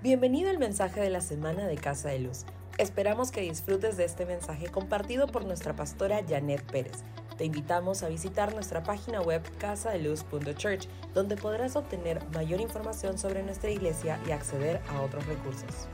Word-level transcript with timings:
Bienvenido 0.00 0.48
al 0.48 0.58
mensaje 0.58 1.00
de 1.00 1.10
la 1.10 1.20
semana 1.20 1.66
de 1.66 1.76
Casa 1.76 2.10
de 2.10 2.20
Luz. 2.20 2.44
Esperamos 2.78 3.32
que 3.32 3.40
disfrutes 3.40 3.96
de 3.96 4.04
este 4.04 4.26
mensaje 4.26 4.68
compartido 4.68 5.26
por 5.26 5.44
nuestra 5.44 5.74
pastora 5.74 6.20
Janet 6.24 6.62
Pérez. 6.70 7.02
Te 7.36 7.44
invitamos 7.44 8.04
a 8.04 8.08
visitar 8.08 8.54
nuestra 8.54 8.84
página 8.84 9.20
web 9.22 9.42
casadeluz.church, 9.58 10.86
donde 11.14 11.36
podrás 11.36 11.74
obtener 11.74 12.24
mayor 12.28 12.60
información 12.60 13.18
sobre 13.18 13.42
nuestra 13.42 13.70
iglesia 13.70 14.20
y 14.24 14.30
acceder 14.30 14.80
a 14.88 15.02
otros 15.02 15.26
recursos. 15.26 15.88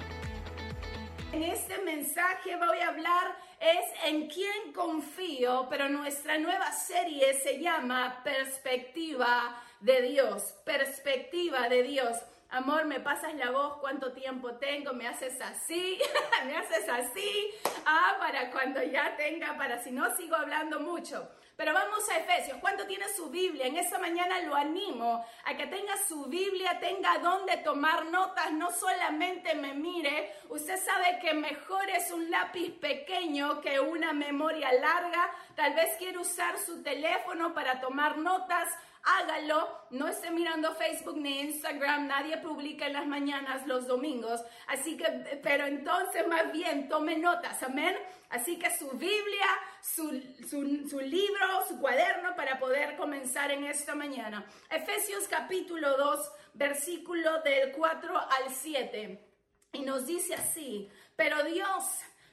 En 1.33 1.43
este 1.43 1.79
mensaje 1.79 2.57
voy 2.59 2.81
a 2.81 2.89
hablar 2.89 3.39
es 3.59 4.13
en 4.13 4.29
quién 4.29 4.75
confío, 4.75 5.67
pero 5.71 5.89
nuestra 5.89 6.37
nueva 6.37 6.71
serie 6.73 7.33
se 7.43 7.59
llama 7.59 8.21
Perspectiva 8.23 9.63
de 9.81 10.03
Dios, 10.03 10.55
Perspectiva 10.67 11.71
de 11.71 11.85
Dios. 11.85 12.19
Amor, 12.55 12.85
me 12.85 13.01
pasas 13.01 13.35
la 13.35 13.51
voz, 13.51 13.79
cuánto 13.81 14.13
tiempo 14.13 14.55
tengo, 14.59 14.93
me 14.93 15.09
haces 15.09 15.41
así, 15.41 15.99
me 16.47 16.57
haces 16.57 16.89
así, 16.89 17.51
ah, 17.85 18.15
para 18.21 18.49
cuando 18.53 18.81
ya 18.81 19.17
tenga, 19.17 19.57
para 19.57 19.83
si 19.83 19.91
no 19.91 20.15
sigo 20.15 20.37
hablando 20.37 20.79
mucho. 20.79 21.29
Pero 21.57 21.73
vamos 21.73 22.09
a 22.09 22.19
Efesios. 22.19 22.59
¿Cuánto 22.61 22.87
tiene 22.87 23.09
su 23.09 23.29
Biblia? 23.31 23.67
En 23.67 23.77
esa 23.77 23.99
mañana 23.99 24.41
lo 24.41 24.55
animo 24.55 25.25
a 25.45 25.57
que 25.57 25.67
tenga 25.67 25.97
su 26.09 26.27
Biblia, 26.27 26.79
tenga 26.79 27.19
donde 27.19 27.57
tomar 27.59 28.07
notas, 28.07 28.53
no 28.53 28.71
solamente 28.71 29.55
me 29.57 29.75
mire. 29.75 30.33
Usted 30.49 30.77
sabe 30.77 31.19
que 31.21 31.35
mejor 31.35 31.89
es 31.91 32.11
un 32.13 32.31
lápiz 32.31 32.71
pequeño 32.79 33.61
que 33.61 33.81
una 33.81 34.13
memoria 34.13 34.73
larga. 34.73 35.31
Tal 35.57 35.75
vez 35.75 35.97
quiere 35.97 36.19
usar 36.19 36.59
su 36.59 36.83
teléfono 36.85 37.53
para 37.53 37.81
tomar 37.81 38.19
notas 38.19 38.69
hágalo. 39.05 39.87
No 39.91 40.09
esté 40.09 40.31
mirando 40.31 40.75
Facebook 40.75 41.17
ni 41.17 41.41
Instagram, 41.41 42.07
nadie 42.07 42.39
publica 42.39 42.87
en 42.87 42.95
las 42.95 43.07
mañanas 43.07 43.67
los 43.67 43.87
domingos. 43.87 44.41
Así 44.67 44.97
que, 44.97 45.05
pero 45.43 45.67
entonces 45.67 46.27
más 46.27 46.51
bien 46.53 46.89
tome 46.89 47.17
notas, 47.17 47.63
amén. 47.63 47.97
Así 48.31 48.59
que 48.59 48.77
su 48.77 48.91
Biblia, 48.93 49.47
su, 49.81 50.21
su, 50.49 51.01
libro, 51.01 51.47
su 51.69 51.79
cuaderno 51.79 52.35
para 52.35 52.59
poder 52.59 52.97
comenzar 52.97 53.51
en 53.53 53.65
esta 53.65 53.95
mañana. 53.95 54.45
Efesios 54.71 55.29
capítulo 55.29 55.97
2, 55.97 56.33
versículo 56.55 57.43
del 57.43 57.73
4 57.73 58.19
al 58.19 58.51
7. 58.51 59.31
Y 59.73 59.83
nos 59.83 60.07
dice 60.07 60.35
así, 60.35 60.91
pero 61.15 61.45
Dios 61.45 61.85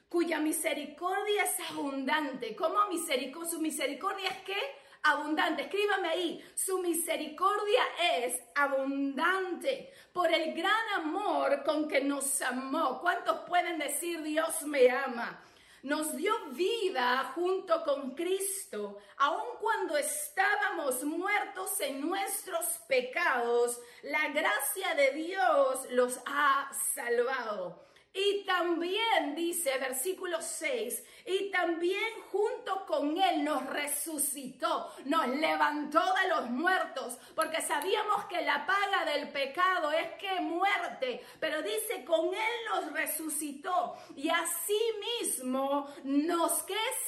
cuya 0.08 0.40
misericordia 0.40 1.44
es 1.44 1.70
abundante. 1.70 2.54
¿Cómo 2.54 2.86
misericordia? 2.88 3.50
Su 3.50 3.60
misericordia 3.60 4.28
es 4.28 4.42
que 4.42 4.81
abundante. 5.02 5.62
Escríbame 5.62 6.08
ahí, 6.08 6.52
su 6.54 6.78
misericordia 6.78 7.82
es 8.00 8.40
abundante 8.54 9.92
por 10.12 10.32
el 10.32 10.54
gran 10.54 10.88
amor 10.96 11.62
con 11.64 11.88
que 11.88 12.00
nos 12.00 12.40
amó. 12.42 13.00
¿Cuántos 13.00 13.40
pueden 13.48 13.78
decir 13.78 14.22
Dios 14.22 14.62
me 14.62 14.90
ama? 14.90 15.42
Nos 15.82 16.16
dio 16.16 16.32
vida 16.52 17.32
junto 17.34 17.82
con 17.82 18.14
Cristo, 18.14 18.98
aun 19.16 19.58
cuando 19.60 19.96
estábamos 19.96 21.02
muertos 21.02 21.80
en 21.80 22.00
nuestros 22.00 22.64
pecados, 22.86 23.80
la 24.04 24.28
gracia 24.28 24.94
de 24.94 25.10
Dios 25.10 25.90
los 25.90 26.20
ha 26.26 26.70
salvado. 26.94 27.91
Y 28.14 28.44
también 28.44 29.34
dice 29.34 29.78
versículo 29.78 30.42
6, 30.42 31.02
y 31.24 31.50
también 31.50 32.12
junto 32.30 32.84
con 32.84 33.16
Él 33.16 33.42
nos 33.42 33.64
resucitó, 33.64 34.92
nos 35.06 35.28
levantó 35.28 36.00
de 36.20 36.28
los 36.28 36.50
muertos, 36.50 37.16
porque 37.34 37.62
sabíamos 37.62 38.26
que 38.26 38.42
la 38.42 38.66
paga 38.66 39.06
del 39.06 39.30
pecado 39.30 39.92
es 39.92 40.08
que 40.18 40.40
muerte, 40.42 41.24
pero 41.40 41.62
dice, 41.62 42.04
con 42.04 42.26
Él 42.26 42.54
nos 42.68 42.92
resucitó 42.92 43.96
y 44.14 44.28
así 44.28 44.80
mismo 45.20 45.88
nos 46.04 46.66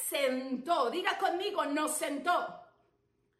sentó, 0.09 0.89
diga 0.89 1.19
conmigo, 1.19 1.65
nos 1.65 1.95
sentó, 1.97 2.61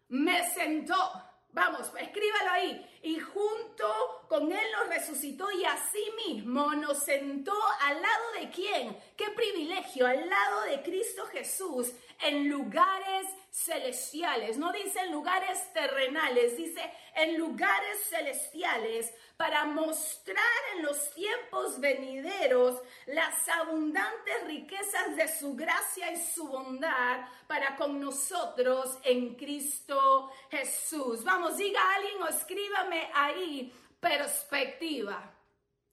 me 0.09 0.47
sentó. 0.51 1.24
Vamos, 1.55 1.89
escríbalo 1.97 2.51
ahí. 2.51 2.99
Y 3.01 3.17
junto 3.17 4.25
con 4.27 4.51
Él 4.51 4.67
nos 4.73 4.89
resucitó 4.89 5.49
y 5.51 5.63
asimismo 5.63 6.75
nos 6.75 7.01
sentó 7.05 7.55
al 7.81 8.01
lado 8.01 8.31
de 8.41 8.49
quién? 8.49 8.97
Qué 9.16 9.29
privilegio, 9.29 10.05
al 10.05 10.29
lado 10.29 10.63
de 10.63 10.81
Cristo 10.81 11.25
Jesús 11.27 11.93
en 12.21 12.49
lugares 12.49 13.27
celestiales. 13.49 14.57
No 14.57 14.73
dice 14.73 14.99
en 14.99 15.13
lugares 15.13 15.71
terrenales, 15.71 16.57
dice 16.57 16.81
en 17.16 17.38
lugares 17.38 18.03
celestiales 18.09 19.13
para 19.37 19.63
mostrar 19.63 20.61
en 20.75 20.83
los 20.83 21.13
tiempos 21.13 21.79
venideros 21.79 22.81
las 23.07 23.47
abundantes 23.49 24.47
riquezas 24.47 25.16
de 25.16 25.27
su 25.27 25.55
gracia 25.55 26.11
y 26.11 26.17
su 26.17 26.47
bondad 26.47 27.27
para 27.47 27.75
con 27.75 27.99
nosotros 27.99 28.97
en 29.03 29.35
Cristo 29.35 30.31
Jesús. 30.49 31.23
Vamos, 31.23 31.57
diga 31.57 31.79
a 31.81 31.95
alguien 31.95 32.21
o 32.23 32.27
escríbame 32.27 33.09
ahí 33.13 33.73
perspectiva. 33.99 35.31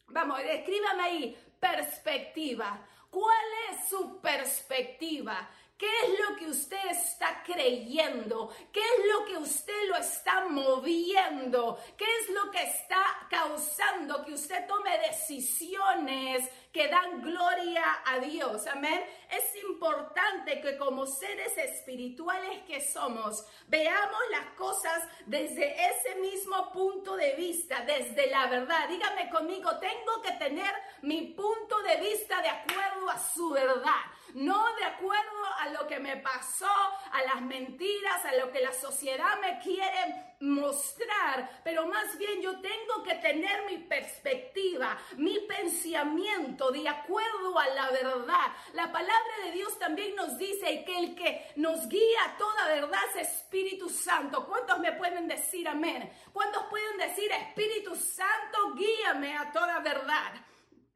Vamos, 0.08 0.40
escríbame 0.40 1.02
ahí 1.02 1.54
perspectiva. 1.60 2.86
¿Cuál 3.10 3.46
es 3.70 3.88
su 3.90 4.20
perspectiva? 4.20 5.48
¿Qué 5.82 5.88
es 5.88 6.20
lo 6.20 6.36
que 6.36 6.46
usted 6.46 6.78
está 6.92 7.42
creyendo? 7.44 8.54
¿Qué 8.72 8.78
es 8.78 9.12
lo 9.12 9.24
que 9.24 9.36
usted 9.36 9.88
lo 9.88 9.96
está 9.96 10.44
moviendo? 10.44 11.76
¿Qué 11.98 12.04
es 12.04 12.30
lo 12.30 12.52
que 12.52 12.62
está 12.62 13.04
causando 13.28 14.24
que 14.24 14.32
usted 14.32 14.64
tome 14.68 14.96
decisiones 14.98 16.48
que 16.72 16.86
dan 16.86 17.20
gloria 17.20 18.00
a 18.06 18.20
Dios? 18.20 18.64
Amén. 18.68 19.02
Es 19.28 19.60
importante 19.64 20.60
que 20.60 20.78
como 20.78 21.04
seres 21.04 21.58
espirituales 21.58 22.62
que 22.62 22.80
somos, 22.80 23.44
veamos 23.66 24.20
las 24.30 24.54
cosas 24.54 25.02
desde 25.26 25.74
ese 25.84 26.14
mismo 26.20 26.70
punto 26.70 27.16
de 27.16 27.34
vista, 27.34 27.84
desde 27.84 28.28
la 28.28 28.46
verdad. 28.46 28.88
Dígame 28.88 29.28
conmigo, 29.30 29.76
tengo 29.80 30.22
que 30.22 30.30
tener 30.34 30.72
mi 31.02 31.22
punto 31.22 31.82
de 31.82 31.96
vista 31.96 32.40
de 32.40 32.50
acuerdo 32.50 33.10
a 33.10 33.18
su 33.18 33.50
verdad 33.50 34.02
no 34.34 34.74
de 34.76 34.84
acuerdo 34.84 35.44
a 35.58 35.68
lo 35.70 35.86
que 35.86 35.98
me 35.98 36.16
pasó, 36.16 36.66
a 37.12 37.22
las 37.22 37.42
mentiras, 37.42 38.24
a 38.24 38.34
lo 38.36 38.50
que 38.50 38.60
la 38.60 38.72
sociedad 38.72 39.38
me 39.40 39.58
quiere 39.60 40.32
mostrar, 40.40 41.60
pero 41.62 41.86
más 41.86 42.18
bien 42.18 42.40
yo 42.42 42.60
tengo 42.60 43.02
que 43.04 43.14
tener 43.16 43.64
mi 43.66 43.78
perspectiva, 43.78 44.98
mi 45.16 45.38
pensamiento 45.40 46.70
de 46.70 46.88
acuerdo 46.88 47.58
a 47.58 47.68
la 47.68 47.90
verdad. 47.90 48.52
La 48.74 48.90
palabra 48.90 49.36
de 49.44 49.52
Dios 49.52 49.78
también 49.78 50.16
nos 50.16 50.36
dice 50.38 50.84
que 50.84 50.98
el 50.98 51.14
que 51.14 51.52
nos 51.56 51.88
guía 51.88 52.24
a 52.26 52.36
toda 52.36 52.66
verdad 52.68 53.00
es 53.16 53.28
Espíritu 53.28 53.88
Santo. 53.88 54.46
¿Cuántos 54.46 54.78
me 54.80 54.92
pueden 54.92 55.28
decir 55.28 55.68
amén? 55.68 56.12
¿Cuántos 56.32 56.64
pueden 56.64 56.98
decir 56.98 57.30
Espíritu 57.30 57.94
Santo, 57.94 58.74
guíame 58.74 59.36
a 59.36 59.52
toda 59.52 59.78
verdad? 59.80 60.32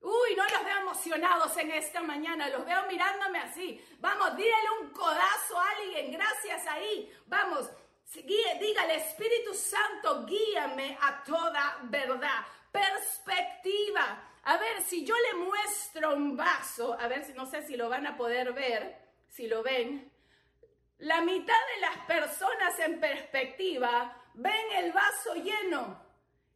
Uy, 0.06 0.36
no 0.36 0.44
los 0.44 0.64
veo 0.64 0.78
emocionados 0.82 1.56
en 1.56 1.68
esta 1.72 2.00
mañana, 2.00 2.48
los 2.48 2.64
veo 2.64 2.86
mirándome 2.86 3.40
así. 3.40 3.84
Vamos, 3.98 4.36
dígale 4.36 4.70
un 4.80 4.90
codazo 4.90 5.58
a 5.58 5.68
alguien, 5.70 6.12
gracias 6.12 6.64
ahí. 6.68 7.12
Vamos, 7.26 7.68
dígale, 8.14 8.94
Espíritu 8.98 9.52
Santo, 9.52 10.24
guíame 10.24 10.96
a 11.00 11.24
toda 11.24 11.78
verdad. 11.82 12.46
Perspectiva. 12.70 14.30
A 14.44 14.56
ver, 14.58 14.80
si 14.82 15.04
yo 15.04 15.16
le 15.16 15.38
muestro 15.38 16.14
un 16.14 16.36
vaso, 16.36 16.96
a 17.00 17.08
ver 17.08 17.24
si 17.24 17.32
no 17.32 17.44
sé 17.44 17.62
si 17.62 17.76
lo 17.76 17.88
van 17.88 18.06
a 18.06 18.16
poder 18.16 18.52
ver, 18.52 18.96
si 19.26 19.48
lo 19.48 19.64
ven. 19.64 20.12
La 20.98 21.20
mitad 21.22 21.60
de 21.74 21.80
las 21.80 21.96
personas 22.06 22.78
en 22.78 23.00
perspectiva 23.00 24.22
ven 24.34 24.72
el 24.76 24.92
vaso 24.92 25.34
lleno 25.34 26.00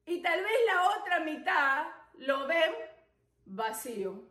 y 0.06 0.22
tal 0.22 0.40
vez 0.40 0.52
la 0.66 0.88
otra 0.90 1.18
mitad 1.18 1.88
lo 2.14 2.46
ven 2.46 2.89
vacío. 3.50 4.22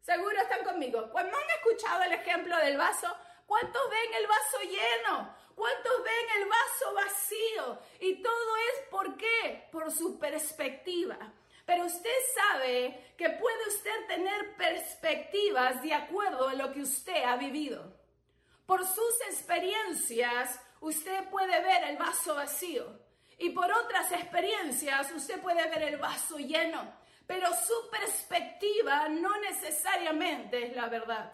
Seguro 0.00 0.40
están 0.40 0.64
conmigo. 0.64 1.10
Cuando 1.10 1.36
han 1.36 1.50
escuchado 1.58 2.02
el 2.02 2.12
ejemplo 2.12 2.56
del 2.58 2.76
vaso, 2.76 3.14
¿cuántos 3.46 3.82
ven 3.90 4.14
el 4.14 4.26
vaso 4.26 4.58
lleno? 4.62 5.34
¿Cuántos 5.54 6.04
ven 6.04 6.42
el 6.42 6.48
vaso 6.48 6.94
vacío? 6.94 7.78
Y 8.00 8.22
todo 8.22 8.56
es 8.56 8.88
por 8.90 9.16
qué? 9.16 9.68
Por 9.72 9.90
su 9.90 10.18
perspectiva. 10.18 11.18
Pero 11.66 11.84
usted 11.84 12.16
sabe 12.34 13.12
que 13.16 13.28
puede 13.30 13.68
usted 13.68 14.06
tener 14.06 14.56
perspectivas 14.56 15.82
de 15.82 15.92
acuerdo 15.92 16.48
a 16.48 16.54
lo 16.54 16.72
que 16.72 16.82
usted 16.82 17.24
ha 17.24 17.36
vivido. 17.36 17.92
Por 18.66 18.86
sus 18.86 19.20
experiencias, 19.28 20.60
usted 20.80 21.28
puede 21.28 21.60
ver 21.60 21.84
el 21.84 21.96
vaso 21.98 22.34
vacío. 22.34 22.86
Y 23.36 23.50
por 23.50 23.70
otras 23.70 24.10
experiencias, 24.12 25.12
usted 25.12 25.40
puede 25.40 25.68
ver 25.68 25.82
el 25.82 25.98
vaso 25.98 26.38
lleno 26.38 26.97
pero 27.28 27.50
su 27.52 27.90
perspectiva 27.90 29.06
no 29.10 29.38
necesariamente 29.38 30.66
es 30.66 30.74
la 30.74 30.88
verdad. 30.88 31.30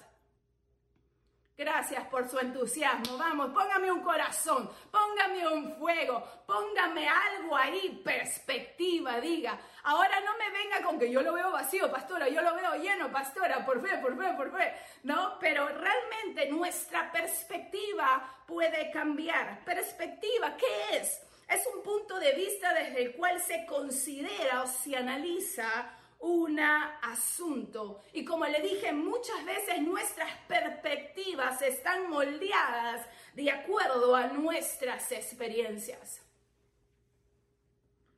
Gracias 1.57 2.05
por 2.09 2.29
su 2.29 2.37
entusiasmo. 2.37 3.17
Vamos, 3.17 3.53
póngame 3.53 3.93
un 3.93 4.01
corazón, 4.01 4.69
póngame 4.91 5.47
un 5.47 5.77
fuego, 5.77 6.21
póngame 6.49 7.09
algo 7.09 7.57
ahí, 7.57 8.03
perspectiva, 8.05 9.21
diga. 9.21 9.57
Ahora 9.85 10.19
no 10.19 10.37
me 10.37 10.51
venga 10.51 10.83
con 10.83 10.99
que 10.99 11.09
yo 11.13 11.23
lo 11.23 11.33
veo 11.33 11.53
vacío, 11.53 11.89
pastora, 11.93 12.29
yo 12.29 12.43
lo 12.43 12.57
veo 12.57 12.75
lleno, 12.75 13.13
pastora, 13.13 13.65
por 13.65 13.81
fe, 13.81 13.97
por 13.99 14.19
fe, 14.19 14.35
por 14.37 14.51
fe. 14.51 14.75
No, 15.05 15.39
pero 15.39 15.69
realmente 15.69 16.49
nuestra 16.51 17.13
perspectiva 17.13 18.43
puede 18.49 18.91
cambiar. 18.91 19.65
Perspectiva, 19.65 20.57
¿qué 20.57 20.97
es? 20.97 21.23
Es 21.49 21.67
un 21.75 21.83
punto 21.83 22.19
de 22.19 22.33
vista 22.33 22.73
desde 22.73 23.03
el 23.03 23.15
cual 23.15 23.41
se 23.41 23.67
considera 23.67 24.63
o 24.63 24.67
se 24.67 24.97
analiza 24.97 25.95
un 26.21 26.59
asunto. 26.59 28.01
Y 28.13 28.25
como 28.25 28.47
le 28.47 28.61
dije, 28.61 28.93
muchas 28.93 29.45
veces 29.45 29.83
nuestras 29.83 30.31
perspectivas 30.49 31.61
están 31.61 32.09
moldeadas 32.09 33.07
de 33.35 33.51
acuerdo 33.51 34.17
a 34.17 34.29
nuestras 34.29 35.13
experiencias. 35.13 36.23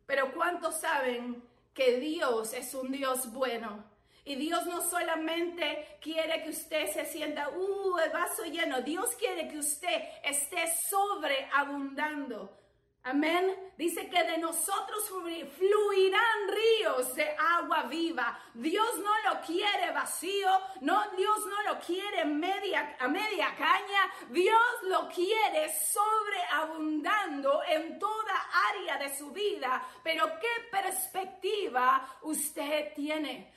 Pero 0.07 0.33
¿cuántos 0.33 0.81
saben 0.81 1.43
que 1.75 1.99
Dios 1.99 2.53
es 2.53 2.75
un 2.75 2.93
Dios 2.93 3.33
bueno? 3.33 3.85
Y 4.25 4.37
Dios 4.37 4.67
no 4.67 4.83
solamente 4.83 5.99
quiere 6.01 6.43
que 6.43 6.51
usted 6.51 6.93
se 6.93 7.05
sienta, 7.07 7.49
uh, 7.49 7.97
vaso 8.13 8.45
lleno. 8.45 8.83
Dios 8.83 9.15
quiere 9.17 9.49
que 9.49 9.59
usted 9.59 10.03
esté 10.23 10.65
sobreabundando. 10.89 12.57
Amén. 13.07 13.55
Dice 13.79 14.09
que 14.09 14.25
de 14.25 14.39
nosotros 14.39 15.09
fluirán 15.09 16.49
ríos 16.49 17.15
de 17.15 17.37
agua 17.39 17.85
viva. 17.85 18.37
Dios 18.53 18.99
no 18.99 19.31
lo 19.31 19.41
quiere 19.43 19.93
vacío, 19.93 20.51
no, 20.81 21.09
Dios 21.17 21.39
no 21.47 21.73
lo 21.73 21.79
quiere 21.79 22.23
a 22.23 22.25
media 22.25 23.55
caña. 23.57 24.13
Dios 24.31 24.83
lo 24.89 25.09
quiere 25.09 25.73
sobreabundando 25.73 27.63
en 27.69 27.97
toda 28.01 28.49
área 28.75 28.99
de 28.99 29.17
su 29.17 29.31
vida. 29.31 29.87
Pero 30.03 30.27
¿qué 30.41 30.69
perspectiva 30.69 32.19
usted 32.23 32.93
tiene? 32.93 33.53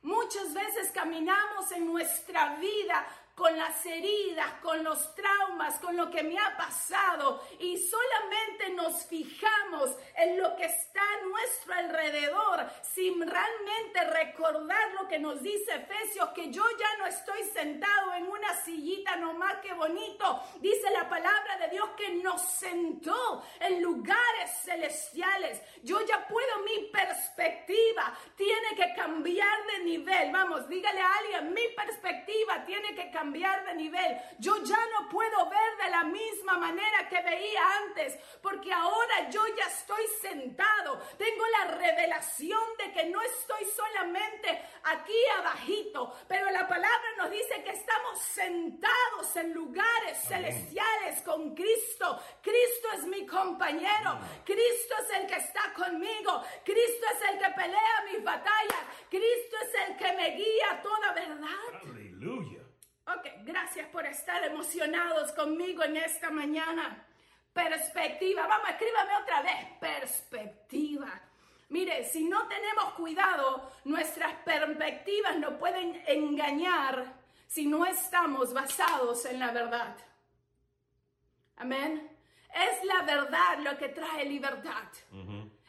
Muchas 0.00 0.54
veces 0.54 0.90
caminamos 0.92 1.70
en 1.72 1.84
nuestra 1.84 2.54
vida 2.54 3.06
con 3.36 3.54
las 3.58 3.84
heridas, 3.84 4.50
con 4.62 4.82
los 4.82 5.14
traumas, 5.14 5.78
con 5.78 5.94
lo 5.94 6.10
que 6.10 6.22
me 6.22 6.38
ha 6.38 6.56
pasado 6.56 7.44
y 7.60 7.76
solamente 7.76 8.70
nos 8.70 9.04
fijamos 9.04 9.94
en 10.16 10.40
lo 10.40 10.56
que 10.56 10.64
está 10.64 11.02
a 11.02 11.26
nuestro 11.26 11.74
alrededor 11.74 12.66
sin 12.80 13.20
realmente 13.20 14.04
recordar 14.04 14.90
lo 14.98 15.06
que 15.06 15.18
nos 15.18 15.42
dice 15.42 15.74
Efesios, 15.74 16.30
que 16.30 16.50
yo 16.50 16.64
ya 16.78 16.96
no 16.98 17.06
estoy 17.06 17.42
sentado 17.52 18.14
en 18.14 18.26
una 18.26 18.54
sillita 18.64 19.16
nomás 19.16 19.56
que 19.56 19.74
bonito. 19.74 20.42
Dice 20.60 20.90
la 20.92 21.06
palabra 21.06 21.58
de 21.58 21.68
Dios 21.68 21.90
que 21.94 22.14
nos 22.14 22.40
sentó 22.40 23.44
en 23.60 23.82
lugares 23.82 24.50
celestiales. 24.64 25.60
Yo 25.82 26.00
ya 26.06 26.26
puedo, 26.26 26.60
mi 26.60 26.86
perspectiva 26.86 28.16
tiene 28.34 28.74
que 28.76 28.94
cambiar 28.94 29.66
de 29.66 29.84
nivel. 29.84 30.32
Vamos, 30.32 30.66
dígale 30.70 31.02
a 31.02 31.14
alguien, 31.16 31.52
mi 31.52 31.68
perspectiva 31.76 32.64
tiene 32.64 32.94
que 32.94 33.10
cambiar 33.10 33.25
cambiar 33.26 33.64
de 33.64 33.74
nivel. 33.74 34.16
Yo 34.38 34.56
ya 34.62 34.78
no 34.92 35.08
puedo 35.08 35.50
ver 35.50 35.76
de 35.84 35.90
la 35.90 36.04
misma 36.04 36.58
manera 36.58 37.08
que 37.08 37.20
veía 37.22 37.60
antes, 37.84 38.16
porque 38.40 38.72
ahora 38.72 39.28
yo 39.30 39.44
ya 39.56 39.64
estoy 39.64 40.04
sentado. 40.20 41.00
Tengo 41.18 41.44
la 41.58 41.76
revelación 41.76 42.62
de 42.78 42.92
que 42.92 43.06
no 43.06 43.20
estoy 43.20 43.64
solamente 43.64 44.62
aquí 44.84 45.18
abajito, 45.38 46.14
pero 46.28 46.50
la 46.50 46.68
palabra 46.68 47.08
nos 47.18 47.30
dice 47.30 47.64
que 47.64 47.70
estamos 47.70 48.20
sentados 48.20 49.34
en 49.34 49.52
lugares 49.52 50.18
celestiales 50.28 51.22
con 51.22 51.52
Cristo. 51.54 52.20
Cristo 52.40 52.88
es 52.94 53.04
mi 53.06 53.26
compañero. 53.26 54.20
Cristo 54.44 54.94
es 55.02 55.18
el 55.18 55.26
que 55.26 55.36
está 55.36 55.72
conmigo. 55.74 56.42
Cristo 56.64 57.06
es 57.12 57.30
el 57.32 57.38
que 57.40 57.50
pelea 57.50 58.04
mis 58.12 58.22
batallas. 58.22 58.84
Cristo 59.10 59.56
es 59.62 59.88
el 59.88 59.96
que 59.96 60.12
me 60.12 60.30
guía 60.36 60.80
toda 60.80 61.12
verdad. 61.12 61.82
Aleluya. 61.82 62.65
Ok, 63.06 63.24
gracias 63.44 63.88
por 63.90 64.04
estar 64.04 64.42
emocionados 64.42 65.30
conmigo 65.32 65.84
en 65.84 65.96
esta 65.96 66.28
mañana. 66.28 67.06
Perspectiva, 67.52 68.46
vamos, 68.48 68.68
escríbame 68.70 69.16
otra 69.22 69.42
vez. 69.42 69.66
Perspectiva. 69.78 71.20
Mire, 71.68 72.04
si 72.04 72.24
no 72.24 72.48
tenemos 72.48 72.94
cuidado, 72.94 73.70
nuestras 73.84 74.34
perspectivas 74.44 75.36
nos 75.36 75.54
pueden 75.54 76.02
engañar 76.06 77.14
si 77.46 77.66
no 77.66 77.86
estamos 77.86 78.52
basados 78.52 79.24
en 79.26 79.38
la 79.38 79.52
verdad. 79.52 79.96
Amén. 81.58 82.10
Es 82.52 82.84
la 82.84 83.02
verdad 83.02 83.58
lo 83.60 83.78
que 83.78 83.88
trae 83.90 84.24
libertad. 84.24 84.88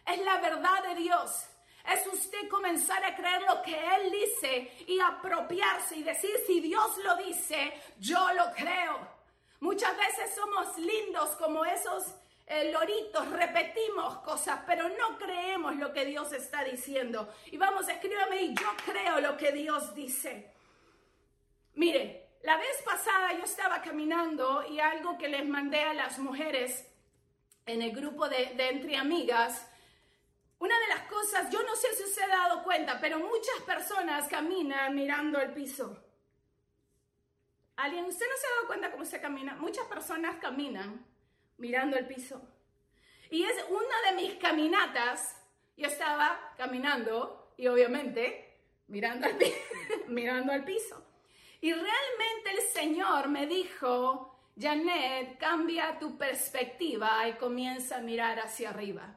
Es 0.07 0.19
la 0.25 0.37
verdad 0.39 0.83
de 0.89 0.95
Dios 0.95 1.49
es 1.87 2.05
usted 2.07 2.49
comenzar 2.49 3.03
a 3.03 3.15
creer 3.15 3.41
lo 3.43 3.61
que 3.61 3.73
Él 3.73 4.11
dice 4.11 4.71
y 4.87 4.99
apropiarse 4.99 5.95
y 5.95 6.03
decir, 6.03 6.31
si 6.45 6.59
Dios 6.59 6.97
lo 7.03 7.15
dice, 7.17 7.73
yo 7.99 8.33
lo 8.33 8.51
creo. 8.51 9.17
Muchas 9.59 9.95
veces 9.97 10.35
somos 10.35 10.77
lindos 10.77 11.29
como 11.37 11.65
esos 11.65 12.13
eh, 12.45 12.71
loritos, 12.71 13.29
repetimos 13.31 14.19
cosas, 14.19 14.61
pero 14.65 14.87
no 14.89 15.17
creemos 15.17 15.75
lo 15.77 15.91
que 15.93 16.05
Dios 16.05 16.31
está 16.33 16.63
diciendo. 16.63 17.33
Y 17.47 17.57
vamos, 17.57 17.87
escríbame 17.89 18.41
y 18.41 18.53
yo 18.53 18.67
creo 18.85 19.19
lo 19.19 19.35
que 19.35 19.51
Dios 19.51 19.95
dice. 19.95 20.53
Mire, 21.73 22.27
la 22.43 22.57
vez 22.57 22.81
pasada 22.83 23.33
yo 23.33 23.43
estaba 23.43 23.81
caminando 23.81 24.65
y 24.67 24.79
algo 24.79 25.17
que 25.17 25.27
les 25.27 25.45
mandé 25.47 25.81
a 25.83 25.93
las 25.93 26.19
mujeres 26.19 26.87
en 27.65 27.81
el 27.81 27.91
grupo 27.91 28.29
de, 28.29 28.53
de 28.55 28.69
entre 28.69 28.95
amigas, 28.95 29.69
una 30.59 30.79
de 30.79 30.87
las 30.87 31.01
cosas, 31.07 31.49
yo 31.51 31.61
no 31.63 31.75
sé 31.75 31.93
si 31.93 32.09
se 32.09 32.23
ha 32.23 32.27
dado 32.27 32.63
cuenta, 32.63 32.99
pero 32.99 33.19
muchas 33.19 33.61
personas 33.65 34.27
caminan 34.27 34.95
mirando 34.95 35.39
el 35.39 35.53
piso. 35.53 36.03
¿Alguien? 37.75 38.05
¿Usted 38.05 38.25
no 38.27 38.37
se 38.37 38.47
ha 38.47 38.55
dado 38.55 38.67
cuenta 38.67 38.91
cómo 38.91 39.05
se 39.05 39.21
camina? 39.21 39.55
Muchas 39.55 39.85
personas 39.85 40.37
caminan 40.37 41.05
mirando 41.57 41.95
el 41.95 42.07
piso. 42.07 42.41
Y 43.29 43.43
es 43.43 43.55
una 43.69 44.09
de 44.09 44.15
mis 44.15 44.33
caminatas. 44.35 45.35
Yo 45.75 45.87
estaba 45.87 46.53
caminando 46.57 47.53
y 47.55 47.67
obviamente 47.67 48.61
mirando 48.87 49.27
al, 49.27 49.37
mirando 50.07 50.53
al 50.53 50.63
piso. 50.63 51.05
Y 51.61 51.71
realmente 51.71 52.51
el 52.51 52.61
Señor 52.73 53.27
me 53.29 53.45
dijo, 53.45 54.39
Janet, 54.59 55.37
cambia 55.37 55.99
tu 55.99 56.17
perspectiva 56.17 57.27
y 57.27 57.33
comienza 57.33 57.97
a 57.97 58.01
mirar 58.01 58.39
hacia 58.39 58.71
arriba. 58.71 59.16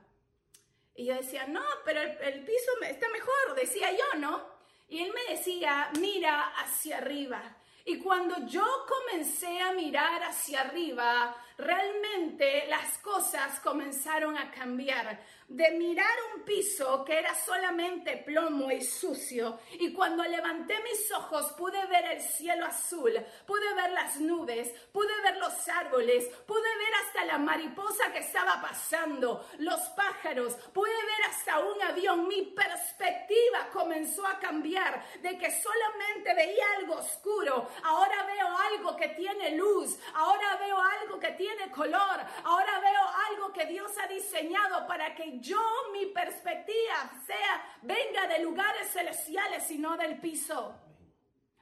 Y 1.00 1.06
yo 1.06 1.14
decía, 1.14 1.46
no, 1.46 1.62
pero 1.82 1.98
el, 2.02 2.44
piso 2.44 2.72
está 2.82 3.08
mejor, 3.08 3.54
decía 3.56 3.90
yo, 3.90 4.18
¿no? 4.18 4.46
Y 4.86 5.02
él 5.02 5.10
me 5.14 5.34
decía, 5.34 5.88
mira 5.98 6.48
hacia 6.58 6.98
arriba. 6.98 7.56
Y 7.86 7.96
cuando 8.00 8.46
yo 8.46 8.66
comencé 8.86 9.62
a 9.62 9.72
mirar 9.72 10.22
hacia 10.24 10.60
arriba, 10.60 11.34
realmente 11.60 12.66
las 12.68 12.98
cosas 12.98 13.60
comenzaron 13.60 14.36
a 14.36 14.50
cambiar. 14.50 15.40
De 15.50 15.68
mirar 15.72 16.16
un 16.32 16.42
piso 16.42 17.04
que 17.04 17.18
era 17.18 17.34
solamente 17.34 18.18
plomo 18.18 18.70
y 18.70 18.80
sucio, 18.80 19.58
y 19.72 19.92
cuando 19.92 20.22
levanté 20.22 20.80
mis 20.84 21.10
ojos 21.10 21.52
pude 21.58 21.84
ver 21.86 22.04
el 22.04 22.20
cielo 22.20 22.66
azul, 22.66 23.12
pude 23.46 23.74
ver 23.74 23.90
las 23.90 24.20
nubes, 24.20 24.70
pude 24.92 25.12
ver 25.22 25.38
los 25.38 25.68
árboles, 25.68 26.28
pude 26.46 26.60
ver 26.60 26.94
hasta 27.04 27.24
la 27.24 27.38
mariposa 27.38 28.12
que 28.12 28.20
estaba 28.20 28.62
pasando, 28.62 29.44
los 29.58 29.80
pájaros, 29.96 30.54
pude 30.72 30.92
ver 30.92 31.30
hasta 31.30 31.58
un 31.58 31.82
avión. 31.82 32.28
Mi 32.28 32.42
perspectiva 32.42 33.70
comenzó 33.72 34.24
a 34.24 34.38
cambiar 34.38 35.04
de 35.20 35.36
que 35.36 35.50
solamente 35.50 36.32
veía 36.32 36.64
algo 36.78 36.94
oscuro, 36.94 37.68
ahora 37.82 38.22
veo 38.22 38.56
algo 38.56 38.96
que 38.96 39.08
tiene 39.08 39.56
luz, 39.56 39.98
ahora 40.14 40.56
veo 40.58 40.78
algo 40.78 41.18
que 41.18 41.32
tiene 41.32 41.49
color. 41.70 42.20
Ahora 42.44 42.80
veo 42.80 43.08
algo 43.30 43.52
que 43.52 43.66
Dios 43.66 43.92
ha 43.98 44.06
diseñado 44.06 44.86
para 44.86 45.14
que 45.14 45.38
yo, 45.40 45.60
mi 45.92 46.06
perspectiva, 46.06 47.10
sea, 47.26 47.64
venga 47.82 48.26
de 48.26 48.40
lugares 48.40 48.90
celestiales 48.92 49.70
y 49.70 49.78
no 49.78 49.96
del 49.96 50.20
piso. 50.20 50.74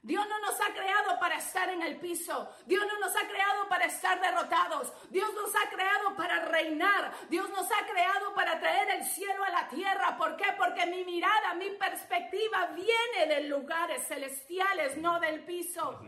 Dios 0.03 0.27
no 0.29 0.39
nos 0.41 0.61
ha 0.61 0.73
creado 0.73 1.19
para 1.19 1.37
estar 1.37 1.69
en 1.69 1.83
el 1.83 1.97
piso. 1.97 2.49
Dios 2.67 2.85
no 2.87 2.99
nos 3.01 3.15
ha 3.17 3.29
creado 3.29 3.69
para 3.69 3.85
estar 3.87 4.21
derrotados. 4.21 4.93
Dios 5.11 5.29
nos 5.35 5.55
ha 5.55 5.69
creado 5.69 6.17
para 6.17 6.47
reinar. 6.47 7.13
Dios 7.29 7.51
nos 7.51 7.67
ha 7.71 7.87
creado 7.87 8.33
para 8.35 8.59
traer 8.61 8.89
el 8.91 9.05
cielo 9.05 9.45
a 9.45 9.51
la 9.51 9.69
tierra. 9.69 10.17
¿Por 10.17 10.37
qué? 10.37 10.47
Porque 10.57 10.87
mi 10.87 11.05
mirada, 11.05 11.55
mi 11.55 11.71
perspectiva 11.71 12.67
viene 12.75 13.35
de 13.35 13.49
lugares 13.49 14.07
celestiales, 14.07 14.97
no 14.97 15.19
del 15.19 15.45
piso. 15.45 16.01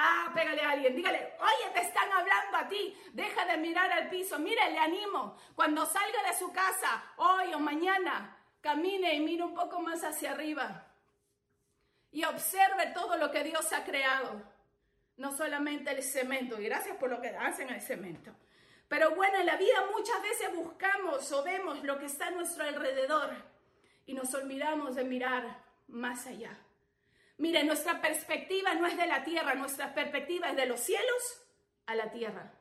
Ah, 0.00 0.30
pégale 0.32 0.62
a 0.62 0.70
alguien, 0.70 0.94
dígale, 0.94 1.34
oye, 1.40 1.72
te 1.74 1.80
están 1.80 2.08
hablando 2.12 2.56
a 2.56 2.68
ti, 2.68 2.96
deja 3.12 3.44
de 3.46 3.56
mirar 3.56 3.90
al 3.90 4.08
piso, 4.08 4.38
mire, 4.38 4.70
le 4.70 4.78
animo, 4.78 5.36
cuando 5.56 5.84
salga 5.86 6.22
de 6.22 6.38
su 6.38 6.52
casa, 6.52 7.02
hoy 7.16 7.52
o 7.52 7.58
mañana, 7.58 8.36
camine 8.60 9.12
y 9.14 9.20
mire 9.20 9.42
un 9.42 9.54
poco 9.54 9.80
más 9.80 10.04
hacia 10.04 10.30
arriba 10.30 10.86
y 12.12 12.22
observe 12.24 12.92
todo 12.94 13.16
lo 13.16 13.32
que 13.32 13.42
Dios 13.42 13.72
ha 13.72 13.84
creado. 13.84 14.40
no 15.16 15.32
solamente 15.36 15.90
el 15.90 16.00
cemento, 16.00 16.60
y 16.60 16.66
gracias 16.66 16.96
por 16.96 17.10
lo 17.10 17.20
que 17.20 17.30
hacen 17.30 17.68
el 17.70 17.80
cemento. 17.80 18.30
Pero 18.86 19.16
bueno, 19.16 19.40
en 19.40 19.46
la 19.46 19.56
vida 19.56 19.84
muchas 19.90 20.22
veces 20.22 20.54
buscamos 20.54 21.32
o 21.32 21.42
vemos 21.42 21.82
lo 21.82 21.98
que 21.98 22.06
está 22.06 22.28
a 22.28 22.30
nuestro 22.30 22.62
alrededor 22.62 23.30
y 24.06 24.14
nos 24.14 24.32
olvidamos 24.32 24.94
de 24.94 25.02
mirar 25.02 25.60
más 25.88 26.24
allá. 26.28 26.56
Mire, 27.38 27.62
nuestra 27.64 28.00
perspectiva 28.00 28.74
no 28.74 28.86
es 28.86 28.96
de 28.96 29.06
la 29.06 29.22
tierra, 29.22 29.54
nuestra 29.54 29.94
perspectiva 29.94 30.50
es 30.50 30.56
de 30.56 30.66
los 30.66 30.80
cielos 30.80 31.42
a 31.86 31.94
la 31.94 32.10
tierra. 32.10 32.52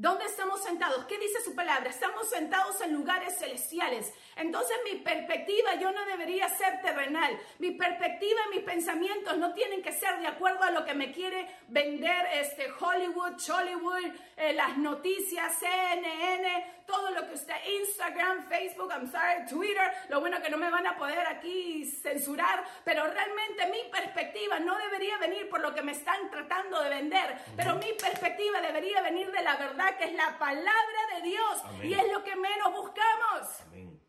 ¿Dónde 0.00 0.24
estamos 0.24 0.62
sentados? 0.62 1.04
¿Qué 1.04 1.18
dice 1.18 1.42
su 1.44 1.54
palabra? 1.54 1.90
Estamos 1.90 2.28
sentados 2.30 2.80
en 2.80 2.94
lugares 2.94 3.38
celestiales. 3.38 4.12
Entonces 4.34 4.74
mi 4.90 4.98
perspectiva 5.00 5.74
yo 5.74 5.92
no 5.92 6.06
debería 6.06 6.48
ser 6.48 6.80
terrenal. 6.80 7.38
Mi 7.58 7.72
perspectiva 7.72 8.40
mis 8.50 8.64
pensamientos 8.64 9.36
no 9.36 9.52
tienen 9.52 9.82
que 9.82 9.92
ser 9.92 10.18
de 10.20 10.26
acuerdo 10.26 10.64
a 10.64 10.70
lo 10.70 10.86
que 10.86 10.94
me 10.94 11.12
quiere 11.12 11.46
vender 11.68 12.26
este 12.32 12.72
Hollywood, 12.72 13.34
Hollywood, 13.46 14.14
eh, 14.38 14.54
las 14.54 14.78
noticias, 14.78 15.58
CNN, 15.58 16.79
todo 16.90 17.10
lo 17.10 17.26
que 17.26 17.34
usted, 17.34 17.54
Instagram, 17.80 18.48
Facebook, 18.48 18.90
I'm 18.90 19.10
sorry, 19.10 19.46
Twitter. 19.48 19.90
Lo 20.08 20.20
bueno 20.20 20.42
que 20.42 20.50
no 20.50 20.56
me 20.56 20.70
van 20.70 20.86
a 20.86 20.96
poder 20.96 21.26
aquí 21.26 21.84
censurar, 21.84 22.64
pero 22.84 23.06
realmente 23.06 23.66
mi 23.66 23.90
perspectiva 23.90 24.58
no 24.58 24.76
debería 24.78 25.16
venir 25.18 25.48
por 25.48 25.60
lo 25.60 25.74
que 25.74 25.82
me 25.82 25.92
están 25.92 26.30
tratando 26.30 26.82
de 26.82 26.90
vender, 26.90 27.38
pero 27.56 27.76
mi 27.76 27.92
perspectiva 27.92 28.60
debería 28.60 29.00
venir 29.02 29.30
de 29.30 29.42
la 29.42 29.56
verdad 29.56 29.96
que 29.96 30.04
es 30.04 30.14
la 30.14 30.38
palabra 30.38 31.00
de 31.14 31.22
Dios 31.22 31.62
y 31.82 31.94
es 31.94 32.12
lo 32.12 32.22
que 32.24 32.36
menos 32.36 32.72
buscamos. 32.72 33.99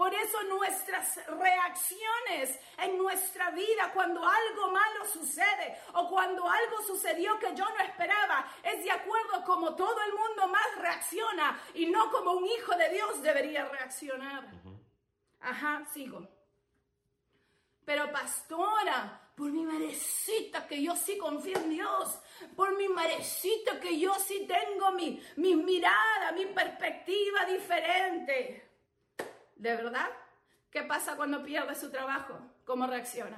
Por 0.00 0.14
eso 0.14 0.42
nuestras 0.44 1.20
reacciones 1.26 2.58
en 2.78 2.96
nuestra 2.96 3.50
vida 3.50 3.92
cuando 3.92 4.26
algo 4.26 4.70
malo 4.70 5.04
sucede 5.04 5.78
o 5.92 6.08
cuando 6.08 6.48
algo 6.48 6.82
sucedió 6.86 7.38
que 7.38 7.54
yo 7.54 7.66
no 7.68 7.80
esperaba 7.80 8.50
es 8.62 8.82
de 8.82 8.90
acuerdo 8.90 9.44
como 9.44 9.76
todo 9.76 9.98
el 10.06 10.14
mundo 10.14 10.48
más 10.48 10.64
reacciona 10.78 11.60
y 11.74 11.84
no 11.84 12.10
como 12.10 12.32
un 12.32 12.46
hijo 12.46 12.74
de 12.76 12.88
Dios 12.88 13.20
debería 13.20 13.66
reaccionar. 13.66 14.48
Ajá, 15.38 15.84
sigo. 15.92 16.26
Pero 17.84 18.10
pastora, 18.10 19.20
por 19.36 19.52
mi 19.52 19.66
marecita 19.66 20.66
que 20.66 20.82
yo 20.82 20.96
sí 20.96 21.18
confío 21.18 21.58
en 21.58 21.68
Dios, 21.68 22.18
por 22.56 22.74
mi 22.74 22.88
marecita 22.88 23.78
que 23.78 24.00
yo 24.00 24.14
sí 24.14 24.46
tengo 24.48 24.92
mi, 24.92 25.22
mi 25.36 25.54
mirada, 25.56 26.32
mi 26.32 26.46
perspectiva 26.46 27.44
diferente. 27.44 28.69
¿De 29.60 29.76
verdad? 29.76 30.08
¿Qué 30.70 30.84
pasa 30.84 31.16
cuando 31.16 31.42
pierde 31.42 31.74
su 31.74 31.90
trabajo? 31.90 32.40
¿Cómo 32.64 32.86
reacciona? 32.86 33.36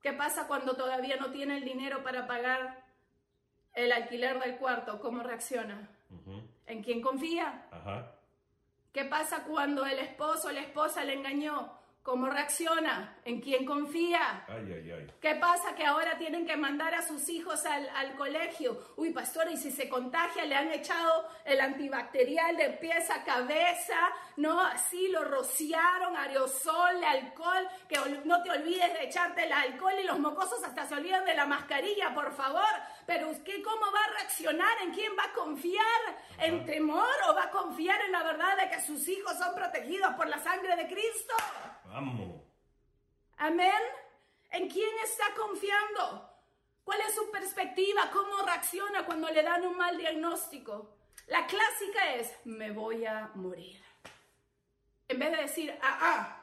¿Qué 0.00 0.14
pasa 0.14 0.46
cuando 0.46 0.74
todavía 0.76 1.16
no 1.18 1.30
tiene 1.30 1.58
el 1.58 1.64
dinero 1.64 2.02
para 2.02 2.26
pagar 2.26 2.82
el 3.74 3.92
alquiler 3.92 4.40
del 4.40 4.56
cuarto? 4.56 4.98
¿Cómo 4.98 5.22
reacciona? 5.22 5.90
¿En 6.66 6.82
quién 6.82 7.02
confía? 7.02 7.66
¿Qué 8.94 9.04
pasa 9.04 9.44
cuando 9.44 9.84
el 9.84 9.98
esposo 9.98 10.48
o 10.48 10.52
la 10.52 10.60
esposa 10.60 11.04
le 11.04 11.12
engañó? 11.12 11.81
¿Cómo 12.02 12.28
reacciona? 12.28 13.16
¿En 13.24 13.40
quién 13.40 13.64
confía? 13.64 14.44
¿Qué 15.20 15.36
pasa 15.36 15.76
que 15.76 15.86
ahora 15.86 16.18
tienen 16.18 16.44
que 16.44 16.56
mandar 16.56 16.92
a 16.96 17.02
sus 17.02 17.28
hijos 17.28 17.64
al, 17.64 18.16
colegio? 18.16 18.76
Uy, 18.96 19.12
pastor, 19.12 19.48
y 19.52 19.56
si 19.56 19.70
se 19.70 19.88
contagia, 19.88 20.44
le 20.44 20.56
han 20.56 20.72
echado 20.72 21.28
el 21.44 21.60
antibacterial 21.60 22.56
de 22.56 22.70
pies 22.70 23.08
a 23.08 23.22
cabeza, 23.22 23.94
¿no? 24.36 24.60
Así 24.60 25.08
lo 25.08 25.22
rociaron, 25.22 26.16
aerosol, 26.16 27.04
alcohol, 27.04 27.68
que 27.88 27.96
no 28.24 28.42
te 28.42 28.50
olvides 28.50 28.92
de 28.94 29.04
echarte 29.04 29.44
el 29.44 29.52
alcohol 29.52 29.94
y 30.02 30.04
los 30.04 30.18
mocosos 30.18 30.64
hasta 30.64 30.84
se 30.84 30.96
olvidan 30.96 31.24
de 31.24 31.34
la 31.34 31.46
mascarilla, 31.46 32.12
por 32.12 32.32
favor. 32.32 32.62
Pero 33.06 33.30
usted, 33.30 33.62
¿cómo 33.62 33.90
va 33.92 34.00
a 34.04 34.12
reaccionar? 34.18 34.82
¿En 34.82 34.92
quién 34.92 35.12
va 35.18 35.24
a 35.24 35.32
confiar? 35.32 36.00
¿En 36.38 36.64
temor 36.64 37.14
o 37.28 37.34
va 37.34 37.44
a 37.44 37.50
confiar 37.50 38.00
en 38.02 38.12
la 38.12 38.22
verdad 38.22 38.56
de 38.56 38.68
que 38.68 38.80
sus 38.80 39.06
hijos 39.08 39.36
son 39.38 39.54
protegidos 39.54 40.14
por 40.14 40.28
la 40.28 40.38
sangre 40.38 40.76
de 40.76 40.86
Cristo? 40.86 41.34
Amén. 43.38 43.82
¿En 44.50 44.68
quién 44.68 44.98
está 45.02 45.24
confiando? 45.36 46.30
¿Cuál 46.84 47.00
es 47.00 47.14
su 47.14 47.30
perspectiva? 47.30 48.10
¿Cómo 48.12 48.42
reacciona 48.44 49.04
cuando 49.04 49.28
le 49.30 49.42
dan 49.42 49.66
un 49.66 49.76
mal 49.76 49.96
diagnóstico? 49.96 50.96
La 51.26 51.46
clásica 51.46 52.14
es, 52.14 52.34
me 52.44 52.70
voy 52.70 53.06
a 53.06 53.30
morir. 53.34 53.82
En 55.08 55.18
vez 55.18 55.30
de 55.30 55.36
decir, 55.38 55.78
ah, 55.82 55.98
ah, 56.00 56.41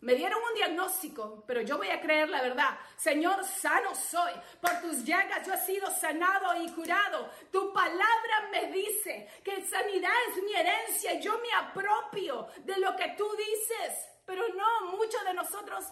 me 0.00 0.14
dieron 0.14 0.40
un 0.40 0.54
diagnóstico, 0.54 1.42
pero 1.44 1.60
yo 1.62 1.76
voy 1.76 1.88
a 1.88 2.00
creer 2.00 2.28
la 2.28 2.40
verdad. 2.40 2.78
Señor, 2.96 3.44
sano 3.44 3.94
soy. 3.96 4.32
Por 4.60 4.80
tus 4.80 5.04
llagas 5.04 5.44
yo 5.44 5.54
he 5.54 5.58
sido 5.58 5.90
sanado 5.90 6.62
y 6.62 6.70
curado. 6.70 7.30
Tu 7.50 7.72
palabra 7.72 8.48
me 8.52 8.70
dice 8.70 9.28
que 9.42 9.66
sanidad 9.66 10.12
es 10.28 10.42
mi 10.44 10.54
herencia. 10.54 11.18
Yo 11.18 11.38
me 11.40 11.52
apropio 11.52 12.46
de 12.64 12.78
lo 12.78 12.94
que 12.94 13.14
tú 13.16 13.28
dices. 13.36 14.08
Pero 14.24 14.42
no, 14.54 14.92
muchos 14.92 15.24
de 15.24 15.34
nosotros, 15.34 15.84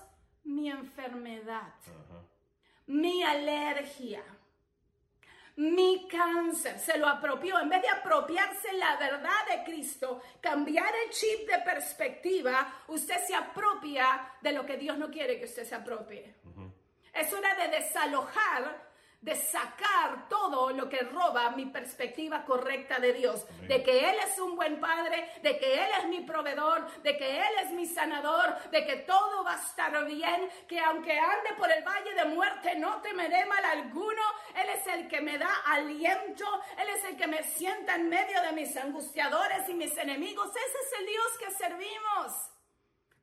mi 0.44 0.70
enfermedad, 0.70 1.74
mi 2.86 3.24
alergia, 3.24 4.22
mi 5.56 6.06
cáncer, 6.08 6.78
se 6.78 6.98
lo 6.98 7.06
apropió. 7.06 7.58
En 7.58 7.68
vez 7.68 7.82
de 7.82 7.88
apropiarse 7.88 8.72
la 8.74 8.96
verdad 8.96 9.46
de 9.50 9.64
Cristo, 9.64 10.20
cambiar 10.40 10.92
el 11.04 11.10
chip 11.10 11.48
de 11.48 11.58
perspectiva, 11.60 12.82
usted 12.88 13.16
se 13.26 13.34
apropia 13.34 14.32
de 14.40 14.52
lo 14.52 14.66
que 14.66 14.76
Dios 14.76 14.98
no 14.98 15.10
quiere 15.10 15.38
que 15.38 15.46
usted 15.46 15.64
se 15.64 15.74
apropie. 15.74 16.34
Es 17.12 17.32
hora 17.32 17.54
de 17.54 17.68
desalojar 17.68 18.85
de 19.26 19.34
sacar 19.34 20.28
todo 20.28 20.70
lo 20.70 20.88
que 20.88 21.00
roba 21.00 21.50
mi 21.50 21.66
perspectiva 21.66 22.44
correcta 22.44 23.00
de 23.00 23.12
Dios, 23.12 23.44
de 23.66 23.82
que 23.82 24.08
Él 24.08 24.14
es 24.24 24.38
un 24.38 24.54
buen 24.54 24.78
padre, 24.78 25.32
de 25.42 25.58
que 25.58 25.74
Él 25.74 25.90
es 25.98 26.06
mi 26.06 26.20
proveedor, 26.20 26.86
de 27.02 27.16
que 27.16 27.40
Él 27.40 27.54
es 27.64 27.72
mi 27.72 27.86
sanador, 27.86 28.56
de 28.70 28.86
que 28.86 28.98
todo 28.98 29.42
va 29.42 29.54
a 29.54 29.60
estar 29.60 30.06
bien, 30.06 30.48
que 30.68 30.78
aunque 30.78 31.18
ande 31.18 31.54
por 31.58 31.68
el 31.68 31.82
valle 31.82 32.14
de 32.14 32.24
muerte 32.26 32.76
no 32.76 33.02
temeré 33.02 33.44
mal 33.46 33.64
alguno, 33.64 34.22
Él 34.54 34.68
es 34.68 34.86
el 34.86 35.08
que 35.08 35.20
me 35.20 35.36
da 35.38 35.52
aliento, 35.66 36.46
Él 36.78 36.88
es 36.90 37.02
el 37.02 37.16
que 37.16 37.26
me 37.26 37.42
sienta 37.42 37.96
en 37.96 38.08
medio 38.08 38.40
de 38.42 38.52
mis 38.52 38.76
angustiadores 38.76 39.68
y 39.68 39.74
mis 39.74 39.96
enemigos, 39.98 40.50
ese 40.50 40.60
es 40.60 41.00
el 41.00 41.06
Dios 41.06 41.26
que 41.40 41.50
servimos. 41.50 42.52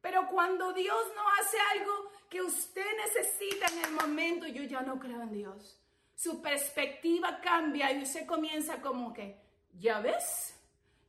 Pero 0.01 0.27
cuando 0.27 0.74
Dios 0.74 1.01
no 1.15 1.24
hace 1.39 1.57
algo 1.77 2.12
que 2.29 2.41
usted 2.41 2.86
necesita 3.05 3.67
en 3.67 3.86
el 3.86 3.91
momento, 3.91 4.48
yo 4.48 4.63
ya 4.63 4.81
no 4.81 5.00
creo 5.00 5.22
en 5.22 5.31
Dios 5.31 5.79
su 6.15 6.41
perspectiva 6.41 7.39
cambia 7.41 7.91
y 7.91 8.03
usted 8.03 8.25
comienza 8.25 8.82
como 8.82 9.13
que, 9.13 9.41
ya 9.74 10.00
ves, 10.00 10.60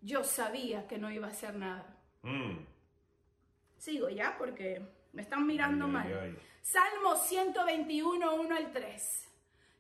yo 0.01 0.25
sabía 0.25 0.87
que 0.87 0.99
no 0.99 1.11
iba 1.11 1.29
a 1.29 1.31
hacer 1.31 1.55
nada. 1.55 1.97
Mm. 2.23 2.67
Sigo 3.79 4.09
ya 4.09 4.37
porque 4.39 4.83
me 5.13 5.23
están 5.23 5.47
mirando 5.47 5.87
mal. 5.87 6.39
Salmo 6.63 7.17
121, 7.17 8.35
1 8.35 8.57
al 8.57 8.73
3. 8.73 9.29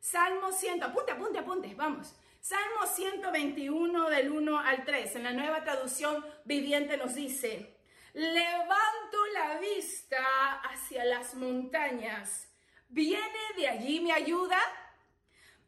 Salmo 0.00 0.52
100, 0.52 0.82
apunte, 0.82 1.12
apunte, 1.12 1.38
apunte, 1.38 1.74
vamos. 1.74 2.14
Salmo 2.40 2.86
121 2.86 4.10
del 4.10 4.30
1 4.30 4.58
al 4.58 4.84
3. 4.84 5.16
En 5.16 5.22
la 5.24 5.32
nueva 5.32 5.64
traducción 5.64 6.22
viviente 6.44 6.98
nos 6.98 7.14
dice, 7.14 7.78
levanto 8.12 9.26
la 9.32 9.58
vista 9.58 10.60
hacia 10.60 11.06
las 11.06 11.34
montañas. 11.34 12.52
¿Viene 12.88 13.40
de 13.56 13.68
allí 13.68 14.00
mi 14.00 14.10
ayuda? 14.12 14.58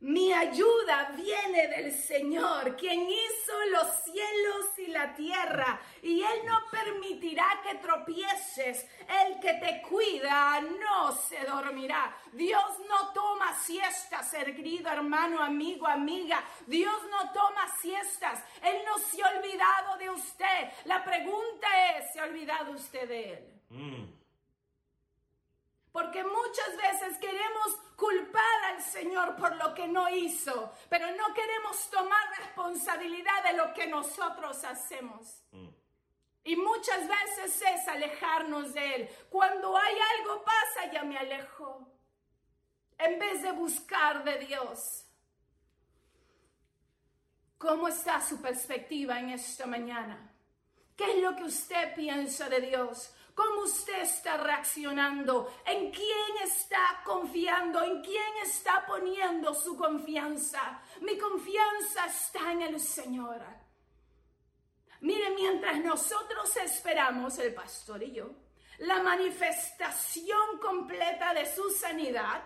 Mi 0.01 0.31
ayuda 0.31 1.11
viene 1.17 1.69
del 1.69 1.91
Señor, 1.91 2.77
quien 2.77 3.09
hizo 3.09 3.65
los 3.71 3.87
cielos 4.05 4.79
y 4.79 4.89
la 4.89 5.15
tierra, 5.15 5.81
y 6.03 6.23
Él 6.23 6.41
no 6.45 6.61
permitirá 6.71 7.47
que 7.63 7.77
tropieces. 7.77 8.87
El 9.09 9.41
que 9.41 9.55
te 9.55 9.83
cuida 9.89 10.61
no 10.61 11.13
se 11.13 11.39
dormirá. 11.47 12.15
Dios 12.33 12.79
no 12.87 13.13
toma 13.15 13.55
siestas, 13.59 14.31
querido 14.31 14.91
hermano, 14.91 15.43
amigo, 15.43 15.87
amiga. 15.87 16.45
Dios 16.67 17.03
no 17.11 17.33
toma 17.33 17.67
siestas. 17.81 18.45
Él 18.63 18.77
no 18.85 18.99
se 18.99 19.23
ha 19.23 19.29
olvidado 19.29 19.97
de 19.97 20.11
usted. 20.11 20.73
La 20.85 21.03
pregunta 21.03 21.97
es, 21.97 22.13
¿se 22.13 22.21
ha 22.21 22.25
olvidado 22.25 22.73
usted 22.73 23.09
de 23.09 23.33
Él? 23.33 23.49
Mm. 23.71 24.16
Porque 25.97 26.23
muchas 26.23 26.77
veces 26.77 27.17
queremos 27.17 27.75
culpar 27.97 28.65
al 28.67 28.83
Señor 28.83 29.35
por 29.35 29.57
lo 29.57 29.73
que 29.73 29.89
no 29.89 30.11
hizo, 30.11 30.71
pero 30.91 31.11
no 31.13 31.33
queremos 31.33 31.89
tomar 31.89 32.21
responsabilidad 32.37 33.43
de 33.45 33.55
lo 33.55 33.73
que 33.73 33.87
nosotros 33.87 34.63
hacemos. 34.65 35.43
Mm. 35.53 35.69
Y 36.45 36.57
muchas 36.57 37.09
veces 37.09 37.63
es 37.63 37.89
alejarnos 37.89 38.75
de 38.75 38.95
Él. 38.95 39.09
Cuando 39.31 39.75
hay 39.75 39.95
algo 40.19 40.45
pasa, 40.45 40.93
ya 40.93 41.03
me 41.03 41.17
alejo. 41.17 41.91
En 42.99 43.19
vez 43.19 43.41
de 43.41 43.53
buscar 43.53 44.23
de 44.23 44.37
Dios. 44.41 45.07
¿Cómo 47.57 47.89
está 47.89 48.21
su 48.21 48.43
perspectiva 48.43 49.19
en 49.19 49.31
esta 49.31 49.65
mañana? 49.65 50.31
¿Qué 50.95 51.11
es 51.11 51.23
lo 51.23 51.35
que 51.35 51.45
usted 51.45 51.95
piensa 51.95 52.51
de 52.51 52.61
Dios? 52.61 53.16
¿Cómo 53.37 53.65
usted 53.65 54.01
está 54.01 54.39
reaccionando? 54.39 55.53
¿En 55.67 55.91
quién 55.91 56.37
está 56.43 57.03
confiando? 57.05 57.85
¿En 57.85 58.01
quién 58.01 58.33
está 58.43 58.87
poniendo 58.87 59.53
su 59.53 59.77
confianza? 59.77 60.81
Mi 61.03 61.19
confianza 61.19 62.07
está 62.07 62.53
en 62.53 62.63
el 62.63 62.81
Señor. 62.81 63.43
Mire, 65.03 65.29
mientras 65.35 65.79
nosotros 65.81 66.57
esperamos, 66.57 67.39
el 67.39 67.53
pastor 67.53 68.03
y 68.05 68.13
yo, 68.13 68.31
la 68.79 69.03
manifestación 69.03 70.59
completa 70.59 71.35
de 71.35 71.45
su 71.45 71.69
sanidad, 71.69 72.43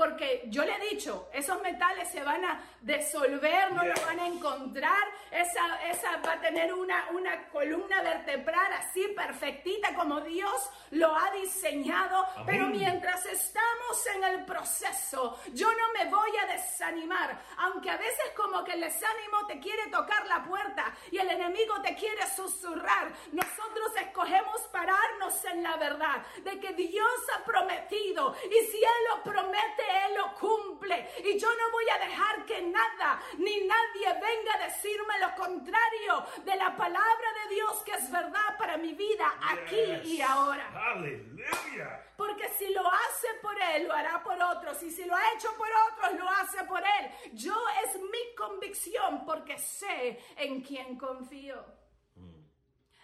porque 0.00 0.44
yo 0.46 0.64
le 0.64 0.74
he 0.76 0.94
dicho, 0.94 1.28
esos 1.30 1.60
metales 1.60 2.08
se 2.08 2.22
van 2.22 2.42
a 2.42 2.58
disolver, 2.80 3.70
no 3.72 3.84
lo 3.84 3.92
van 4.06 4.18
a 4.18 4.26
encontrar, 4.26 5.06
esa, 5.30 5.90
esa 5.90 6.16
va 6.26 6.32
a 6.32 6.40
tener 6.40 6.72
una, 6.72 7.10
una 7.10 7.46
columna 7.48 8.00
vertebral 8.00 8.72
así 8.72 9.06
perfectita 9.08 9.94
como 9.94 10.22
Dios 10.22 10.70
lo 10.92 11.14
ha 11.14 11.30
diseñado, 11.32 12.26
pero 12.46 12.68
mientras 12.68 13.26
estamos 13.26 14.06
en 14.14 14.24
el 14.24 14.46
proceso, 14.46 15.38
yo 15.52 15.68
no 15.70 15.92
me 15.92 16.10
voy 16.10 16.30
a 16.38 16.46
desanimar, 16.46 17.38
aunque 17.58 17.90
a 17.90 17.98
veces 17.98 18.32
como 18.34 18.64
que 18.64 18.72
el 18.72 18.80
desánimo 18.80 19.46
te 19.46 19.60
quiere 19.60 19.86
tocar 19.88 20.26
la 20.28 20.42
puerta 20.44 20.96
y 21.10 21.18
el 21.18 21.28
enemigo 21.28 21.74
te 21.82 21.94
quiere 21.94 22.26
susurrar, 22.34 23.12
nosotros 23.32 23.92
escogemos 24.00 24.62
pararnos 24.72 25.44
en 25.44 25.62
la 25.62 25.76
verdad 25.76 26.24
de 26.42 26.58
que 26.58 26.72
Dios 26.72 27.20
ha 27.36 27.44
prometido. 27.44 28.34
Y 28.46 28.64
si 28.70 28.78
Él 28.78 29.00
lo 29.10 29.22
promete, 29.22 29.89
Él 30.06 30.14
lo 30.16 30.34
cumple 30.34 31.10
y 31.24 31.38
yo 31.38 31.48
no 31.48 31.70
voy 31.72 31.88
a 31.90 31.98
dejar 31.98 32.44
que 32.46 32.62
nada 32.62 33.20
ni 33.38 33.66
nadie 33.66 34.12
venga 34.20 34.54
a 34.54 34.64
decirme 34.66 35.18
lo 35.20 35.34
contrario 35.34 36.24
de 36.44 36.56
la 36.56 36.76
palabra 36.76 37.28
de 37.42 37.54
Dios 37.54 37.82
que 37.84 37.92
es 37.92 38.10
verdad 38.10 38.58
para 38.58 38.76
mi 38.76 38.94
vida 38.94 39.32
aquí 39.42 40.00
y 40.04 40.20
ahora. 40.20 40.70
Aleluya. 40.92 42.06
Porque 42.16 42.48
si 42.50 42.68
lo 42.72 42.86
hace 42.86 43.28
por 43.40 43.56
Él, 43.74 43.88
lo 43.88 43.94
hará 43.94 44.22
por 44.22 44.40
otros. 44.40 44.82
Y 44.82 44.90
si 44.90 45.04
lo 45.04 45.14
ha 45.14 45.32
hecho 45.32 45.48
por 45.56 45.68
otros, 45.90 46.18
lo 46.18 46.28
hace 46.28 46.64
por 46.64 46.82
Él. 46.82 47.32
Yo 47.32 47.54
es 47.84 47.96
mi 47.96 48.34
convicción 48.36 49.24
porque 49.24 49.58
sé 49.58 50.22
en 50.36 50.60
quién 50.62 50.98
confío. 50.98 51.64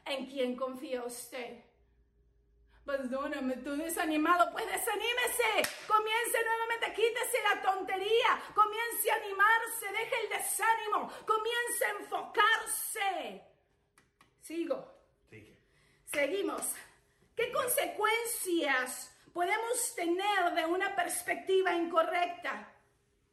En 0.05 0.27
quién 0.27 0.55
confía 0.55 1.03
usted. 1.03 1.65
Pastora, 2.87 3.41
me 3.41 3.55
estoy 3.55 3.79
desanimado. 3.79 4.53
Pues 4.53 4.65
desanímese. 4.65 5.77
Comience 5.89 6.39
nuevamente. 6.45 6.95
Quítese 6.95 7.43
la 7.43 7.61
tontería. 7.61 8.41
Comience 8.55 9.11
a 9.11 9.17
animarse. 9.17 9.87
Deje 9.91 10.15
el 10.23 10.29
desánimo. 10.29 11.13
Comience 11.27 11.85
a 11.85 11.91
enfocarse. 11.99 13.43
Sigo. 14.41 14.95
Sigue. 15.29 15.59
Seguimos. 16.05 16.75
¿Qué 17.35 17.51
consecuencias 17.51 19.13
podemos 19.33 19.95
tener 19.97 20.55
de 20.55 20.65
una 20.67 20.95
perspectiva 20.95 21.75
incorrecta? 21.75 22.73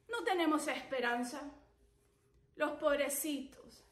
No 0.09 0.23
tenemos 0.23 0.67
esperanza. 0.67 1.41
Los 2.55 2.71
pobrecitos. 2.71 3.85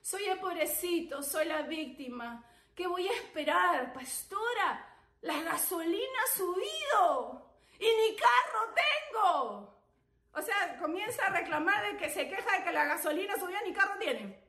Soy 0.00 0.24
el 0.26 0.38
pobrecito, 0.38 1.22
soy 1.22 1.46
la 1.46 1.62
víctima. 1.62 2.44
¿Qué 2.74 2.86
voy 2.88 3.06
a 3.06 3.12
esperar, 3.12 3.92
pastora? 3.92 4.84
La 5.20 5.40
gasolina 5.42 6.18
ha 6.24 6.36
subido 6.36 7.50
y 7.78 7.84
ni 7.84 8.16
carro 8.16 8.74
tengo. 8.74 9.74
O 10.32 10.42
sea, 10.42 10.76
comienza 10.78 11.24
a 11.24 11.30
reclamar 11.30 11.84
de 11.84 11.96
que 11.96 12.10
se 12.10 12.28
queja 12.28 12.58
de 12.58 12.64
que 12.64 12.72
la 12.72 12.84
gasolina 12.84 13.36
subió 13.38 13.56
ni 13.64 13.72
carro 13.72 13.96
tiene. 13.98 14.42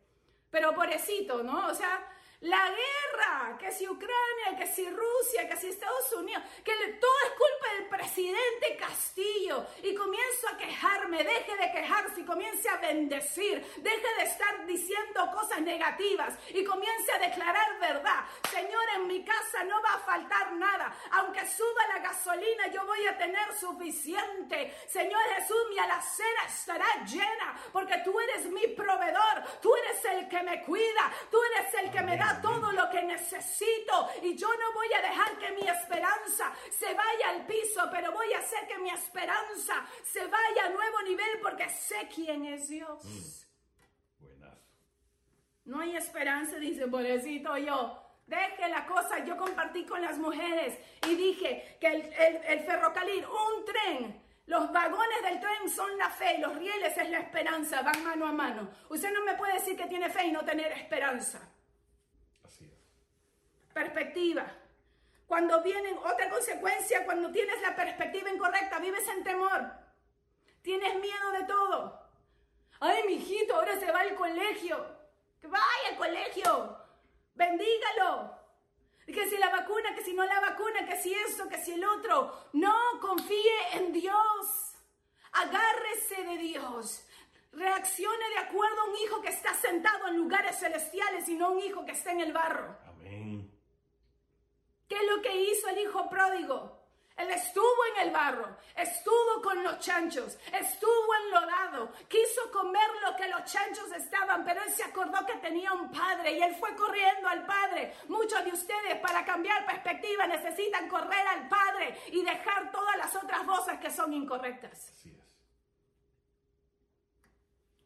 Pero 0.50 0.74
pobrecito, 0.74 1.44
¿no? 1.44 1.68
O 1.68 1.74
sea, 1.76 2.04
la 2.46 2.70
guerra, 2.70 3.58
que 3.58 3.72
si 3.72 3.88
Ucrania, 3.88 4.56
que 4.58 4.68
si 4.68 4.88
Rusia, 4.88 5.50
que 5.50 5.58
si 5.58 5.68
Estados 5.68 6.12
Unidos, 6.14 6.44
que 6.64 6.74
todo 7.02 7.12
es 7.26 7.32
culpa 7.32 7.74
del 7.76 7.90
presidente 7.90 8.78
Castillo. 8.78 9.66
Y 9.82 9.96
comienzo 9.96 10.48
a 10.54 10.58
quejarme, 10.58 11.24
deje 11.24 11.58
de 11.58 11.72
quejarse 11.72 12.22
y 12.22 12.26
comience 12.26 12.70
a 12.70 12.78
bendecir, 12.78 13.66
deje 13.78 14.16
de 14.18 14.24
estar 14.24 14.66
diciendo 14.68 15.28
cosas 15.34 15.62
negativas 15.62 16.36
y 16.50 16.64
comience 16.64 17.12
a 17.14 17.20
declarar 17.20 17.80
verdad. 17.80 18.26
Señor, 18.52 18.84
en 18.96 19.08
mi 19.08 19.26
casa 19.26 19.64
no 19.64 19.82
va 19.82 19.96
a 19.96 20.00
faltar 20.00 20.54
nada. 20.54 20.96
Aunque 21.14 21.48
suba 21.48 21.88
la 21.88 22.00
gasolina, 22.00 22.68
yo 22.68 22.86
voy 22.86 23.08
a 23.08 23.18
tener 23.18 23.54
suficiente. 23.60 24.76
Señor 24.88 25.22
Jesús, 25.36 25.58
mi 25.72 25.80
alacena 25.80 26.46
estará 26.48 26.86
llena 27.06 27.60
porque 27.72 27.98
tú 28.04 28.20
eres 28.20 28.46
mi 28.48 28.68
proveedor, 28.68 29.44
tú 29.62 29.76
eres 29.76 30.06
el 30.06 30.30
que 30.30 30.44
me 30.44 30.64
cuida, 30.64 31.12
tú 31.32 31.40
eres 31.44 31.74
el 31.74 31.92
que 31.92 32.02
me 32.02 32.18
da 32.18 32.35
todo 32.42 32.72
lo 32.72 32.90
que 32.90 33.04
necesito 33.04 34.10
y 34.22 34.36
yo 34.36 34.48
no 34.48 34.74
voy 34.74 34.88
a 34.94 35.02
dejar 35.02 35.38
que 35.38 35.52
mi 35.52 35.68
esperanza 35.68 36.54
se 36.70 36.94
vaya 36.94 37.30
al 37.30 37.46
piso, 37.46 37.88
pero 37.92 38.12
voy 38.12 38.34
a 38.34 38.40
hacer 38.40 38.68
que 38.68 38.78
mi 38.80 38.90
esperanza 38.90 39.86
se 40.04 40.26
vaya 40.28 40.66
a 40.66 40.70
nuevo 40.70 41.02
nivel 41.04 41.40
porque 41.42 41.70
sé 41.70 42.08
quién 42.14 42.46
es 42.46 42.68
Dios. 42.68 43.48
Buenazo. 44.20 44.62
No 45.66 45.80
hay 45.80 45.96
esperanza, 45.96 46.58
dice, 46.58 46.88
pobrecito 46.88 47.58
yo. 47.58 48.02
Deje 48.28 48.68
la 48.70 48.88
cosa, 48.88 49.24
yo 49.24 49.38
compartí 49.38 49.86
con 49.86 50.02
las 50.02 50.18
mujeres 50.18 50.80
y 51.08 51.16
dije 51.16 51.78
que 51.80 51.88
el, 51.88 52.02
el, 52.14 52.36
el 52.44 52.60
ferrocarril, 52.62 53.24
un 53.26 53.66
tren, 53.66 54.26
los 54.48 54.72
vagones 54.72 55.22
del 55.24 55.40
tren 55.40 55.70
son 55.70 55.98
la 55.98 56.10
fe 56.10 56.36
y 56.38 56.42
los 56.42 56.56
rieles 56.56 56.98
es 56.98 57.10
la 57.10 57.20
esperanza, 57.20 57.82
van 57.82 58.04
mano 58.04 58.28
a 58.28 58.32
mano. 58.32 58.70
Usted 58.90 59.12
no 59.12 59.24
me 59.24 59.36
puede 59.36 59.54
decir 59.54 59.76
que 59.76 59.88
tiene 59.88 60.10
fe 60.10 60.26
y 60.26 60.32
no 60.32 60.44
tener 60.44 60.72
esperanza. 60.72 61.52
Perspectiva. 63.76 64.46
Cuando 65.28 65.62
vienen, 65.62 65.98
otra 65.98 66.30
consecuencia, 66.30 67.04
cuando 67.04 67.30
tienes 67.32 67.62
la 67.62 67.76
perspectiva 67.76 68.32
incorrecta, 68.32 68.80
vives 68.80 69.08
en 69.10 69.24
temor. 69.24 69.70
Tienes 70.62 70.96
miedo 71.00 71.32
de 71.34 71.44
todo. 71.44 72.00
Ay, 72.80 73.04
mi 73.06 73.14
hijito, 73.16 73.56
ahora 73.56 73.78
se 73.78 73.92
va 73.92 74.00
al 74.00 74.16
colegio. 74.16 74.78
Que 75.42 75.48
vaya 75.48 75.90
al 75.90 75.98
colegio. 75.98 76.78
Bendígalo. 77.34 78.34
Que 79.06 79.30
si 79.30 79.38
la 79.38 79.50
vacuna, 79.50 79.94
que 79.94 80.04
si 80.04 80.14
no 80.14 80.24
la 80.24 80.40
vacuna, 80.40 80.88
que 80.88 80.96
si 80.96 81.14
eso, 81.14 81.48
que 81.50 81.58
si 81.58 81.74
el 81.74 81.84
otro. 81.84 82.50
No, 82.54 82.76
confíe 83.02 83.58
en 83.74 83.92
Dios. 83.92 84.78
Agárrese 85.34 86.24
de 86.24 86.38
Dios. 86.38 87.06
Reaccione 87.52 88.30
de 88.30 88.38
acuerdo 88.40 88.82
a 88.82 88.86
un 88.86 88.96
hijo 88.98 89.22
que 89.22 89.30
está 89.30 89.54
sentado 89.54 90.08
en 90.08 90.18
lugares 90.18 90.58
celestiales 90.58 91.28
y 91.28 91.36
no 91.36 91.52
un 91.52 91.60
hijo 91.60 91.86
que 91.86 91.92
está 91.92 92.12
en 92.12 92.22
el 92.22 92.32
barro. 92.32 92.85
¿Qué 94.88 94.96
es 94.96 95.16
lo 95.16 95.22
que 95.22 95.36
hizo 95.36 95.70
el 95.70 95.80
hijo 95.80 96.10
pródigo? 96.10 96.86
Él 97.18 97.32
estuvo 97.32 97.86
en 97.94 98.08
el 98.08 98.14
barro, 98.14 98.58
estuvo 98.76 99.42
con 99.42 99.64
los 99.64 99.80
chanchos, 99.80 100.38
estuvo 100.52 101.16
enlodado, 101.24 101.90
quiso 102.10 102.52
comer 102.52 102.90
lo 103.08 103.16
que 103.16 103.30
los 103.30 103.46
chanchos 103.46 103.90
estaban, 103.94 104.44
pero 104.44 104.62
él 104.62 104.70
se 104.70 104.84
acordó 104.84 105.26
que 105.26 105.36
tenía 105.36 105.72
un 105.72 105.90
padre 105.92 106.34
y 106.34 106.44
él 106.44 106.54
fue 106.56 106.76
corriendo 106.76 107.30
al 107.30 107.46
padre. 107.46 107.94
Muchos 108.10 108.44
de 108.44 108.52
ustedes 108.52 109.00
para 109.00 109.24
cambiar 109.24 109.66
perspectiva 109.66 110.28
necesitan 110.28 110.90
correr 110.90 111.26
al 111.26 111.48
padre 111.48 111.98
y 112.12 112.22
dejar 112.22 112.70
todas 112.70 112.98
las 112.98 113.16
otras 113.16 113.46
voces 113.46 113.80
que 113.80 113.92
son 113.92 114.12
incorrectas. 114.12 114.90
Así 114.90 115.18
es. 115.18 115.26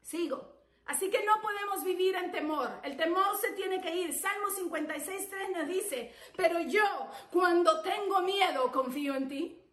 Sigo. 0.01 0.58
Así 0.89 1.07
que 1.11 1.23
no 1.23 1.39
podemos 1.39 1.83
vivir 1.83 2.15
en 2.15 2.31
temor. 2.31 2.79
El 2.81 2.97
temor 2.97 3.37
se 3.39 3.51
tiene 3.51 3.79
que 3.79 3.95
ir. 3.95 4.11
Salmo 4.11 4.49
56, 4.49 5.29
3 5.29 5.49
nos 5.51 5.67
dice, 5.67 6.15
pero 6.35 6.59
yo 6.61 6.83
cuando 7.31 7.79
tengo 7.83 8.21
miedo 8.21 8.71
confío 8.71 9.13
en 9.13 9.29
ti. 9.29 9.63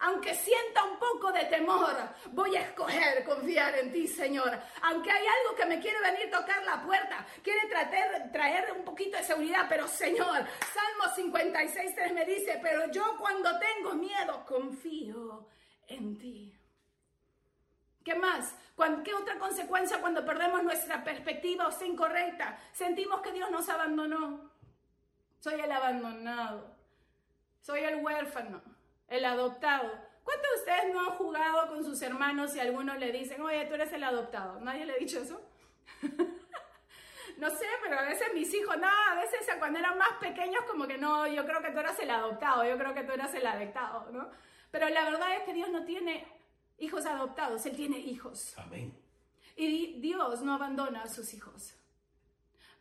Aunque 0.00 0.34
sienta 0.34 0.84
un 0.84 0.98
poco 0.98 1.32
de 1.32 1.46
temor, 1.46 1.96
voy 2.32 2.54
a 2.56 2.60
escoger 2.60 3.24
confiar 3.24 3.74
en 3.78 3.90
ti, 3.90 4.06
Señor. 4.06 4.52
Aunque 4.82 5.10
hay 5.10 5.26
algo 5.26 5.56
que 5.56 5.64
me 5.64 5.80
quiere 5.80 5.98
venir 6.00 6.26
a 6.26 6.40
tocar 6.40 6.62
la 6.62 6.82
puerta, 6.82 7.26
quiere 7.42 7.66
traer, 7.66 8.30
traer 8.30 8.72
un 8.76 8.84
poquito 8.84 9.16
de 9.16 9.24
seguridad, 9.24 9.64
pero 9.66 9.88
Señor, 9.88 10.44
Salmo 10.74 11.14
56, 11.16 11.94
3 11.94 12.12
me 12.12 12.26
dice, 12.26 12.60
pero 12.62 12.90
yo 12.90 13.16
cuando 13.18 13.50
tengo 13.58 13.94
miedo 13.94 14.44
confío 14.44 15.48
en 15.86 16.18
ti. 16.18 16.53
¿Qué 18.04 18.14
más? 18.14 18.54
¿Cuán- 18.76 19.02
¿Qué 19.02 19.14
otra 19.14 19.38
consecuencia 19.38 20.00
cuando 20.00 20.24
perdemos 20.24 20.62
nuestra 20.62 21.02
perspectiva 21.02 21.66
o 21.66 21.72
sea 21.72 21.86
incorrecta? 21.86 22.58
Sentimos 22.72 23.20
que 23.22 23.32
Dios 23.32 23.50
nos 23.50 23.68
abandonó. 23.68 24.50
Soy 25.40 25.60
el 25.60 25.72
abandonado. 25.72 26.74
Soy 27.60 27.80
el 27.80 28.04
huérfano, 28.04 28.60
el 29.08 29.24
adoptado. 29.24 29.90
¿Cuántos 30.22 30.50
de 30.50 30.58
ustedes 30.58 30.92
no 30.94 31.00
han 31.00 31.16
jugado 31.16 31.68
con 31.68 31.82
sus 31.84 32.00
hermanos 32.02 32.54
y 32.54 32.60
algunos 32.60 32.98
le 32.98 33.10
dicen, 33.10 33.40
oye, 33.40 33.64
tú 33.66 33.74
eres 33.74 33.92
el 33.92 34.04
adoptado? 34.04 34.60
¿Nadie 34.60 34.84
le 34.84 34.92
ha 34.92 34.96
dicho 34.96 35.18
eso? 35.20 35.40
no 37.38 37.50
sé, 37.50 37.66
pero 37.82 37.98
a 37.98 38.02
veces 38.02 38.32
mis 38.34 38.52
hijos, 38.54 38.76
no, 38.76 38.86
a 38.86 39.14
veces 39.14 39.46
cuando 39.58 39.78
eran 39.78 39.96
más 39.98 40.12
pequeños 40.20 40.62
como 40.64 40.86
que 40.86 40.98
no, 40.98 41.26
yo 41.26 41.44
creo 41.46 41.62
que 41.62 41.70
tú 41.70 41.78
eras 41.78 41.98
el 42.00 42.10
adoptado, 42.10 42.64
yo 42.64 42.76
creo 42.76 42.94
que 42.94 43.02
tú 43.02 43.12
eras 43.12 43.34
el 43.34 43.46
adoptado, 43.46 44.10
¿no? 44.12 44.30
Pero 44.70 44.88
la 44.88 45.04
verdad 45.04 45.36
es 45.36 45.42
que 45.44 45.54
Dios 45.54 45.68
no 45.70 45.84
tiene 45.84 46.26
hijos 46.78 47.06
adoptados, 47.06 47.64
Él 47.66 47.76
tiene 47.76 47.98
hijos. 47.98 48.54
Amén. 48.58 48.96
Y 49.56 49.66
di- 49.66 50.00
Dios 50.00 50.42
no 50.42 50.54
abandona 50.54 51.02
a 51.02 51.08
sus 51.08 51.32
hijos. 51.34 51.74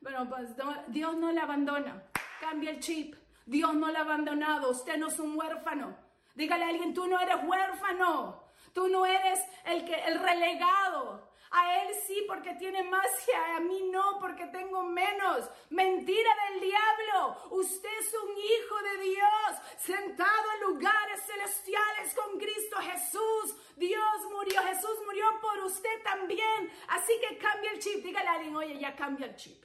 Bueno, 0.02 0.28
pues 0.30 0.58
no- 0.58 0.84
Dios 0.88 1.16
no 1.18 1.32
le 1.32 1.40
abandona. 1.40 2.04
Cambia 2.42 2.72
el 2.72 2.80
chip. 2.80 3.16
Dios 3.46 3.74
no 3.76 3.90
la 3.92 4.00
ha 4.00 4.02
abandonado. 4.04 4.72
Usted 4.72 4.98
no 4.98 5.08
es 5.08 5.20
un 5.20 5.38
huérfano. 5.38 5.96
Dígale 6.36 6.66
a 6.66 6.70
alguien, 6.70 6.94
tú 6.94 7.08
no 7.08 7.20
eres 7.20 7.38
huérfano. 7.46 8.44
Tú 8.74 8.88
no 8.88 9.06
eres 9.06 9.40
el, 9.66 9.86
que, 9.86 9.96
el 10.06 10.20
relegado. 10.20 11.30
A 11.56 11.84
él 11.84 11.94
sí 12.08 12.24
porque 12.28 12.56
tiene 12.56 12.82
más 12.82 13.06
que 13.24 13.36
a 13.36 13.60
mí 13.60 13.90
no 13.92 14.18
porque 14.20 14.48
tengo 14.48 14.82
menos. 14.82 15.48
Mentira 15.70 16.32
del 16.50 16.62
diablo. 16.62 17.38
Usted 17.52 17.90
es 18.00 18.14
un 18.16 18.32
hijo 18.32 18.82
de 18.82 19.04
Dios 19.04 19.62
sentado 19.78 20.52
en 20.56 20.74
lugares 20.74 21.22
celestiales 21.28 22.16
con 22.16 22.40
Cristo 22.40 22.78
Jesús. 22.78 23.56
Dios 23.76 24.16
murió, 24.32 24.64
Jesús 24.64 24.98
murió 25.06 25.26
por 25.42 25.60
usted 25.60 26.02
también. 26.04 26.72
Así 26.88 27.14
que 27.22 27.38
cambia 27.38 27.72
el 27.72 27.80
chip. 27.80 28.04
Dígale 28.04 28.30
a 28.30 28.34
alguien, 28.34 28.56
oye, 28.56 28.80
ya 28.80 28.96
cambia 28.96 29.28
el 29.28 29.36
chip. 29.36 29.64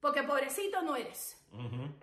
Porque 0.00 0.24
pobrecito 0.24 0.82
no 0.82 0.96
eres. 0.96 1.40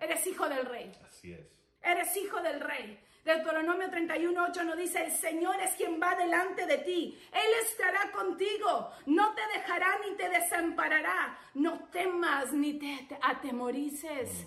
Eres 0.00 0.26
hijo 0.26 0.48
del 0.48 0.64
rey. 0.64 0.90
Así 1.06 1.30
es. 1.30 1.46
Eres 1.82 2.16
hijo 2.16 2.40
del 2.40 2.58
rey. 2.58 2.98
Deuteronomio 3.24 3.88
31.8 3.88 4.64
nos 4.64 4.76
dice, 4.76 5.02
el 5.02 5.10
Señor 5.10 5.58
es 5.58 5.74
quien 5.76 5.98
va 6.00 6.14
delante 6.14 6.66
de 6.66 6.78
ti. 6.78 7.18
Él 7.32 7.66
estará 7.66 8.12
contigo. 8.12 8.90
No 9.06 9.34
te 9.34 9.40
dejará 9.56 9.98
ni 10.04 10.14
te 10.14 10.28
desamparará. 10.28 11.38
No 11.54 11.88
temas 11.90 12.52
ni 12.52 12.74
te 12.74 13.18
atemorices. 13.22 14.46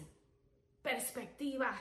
Perspectiva. 0.84 1.76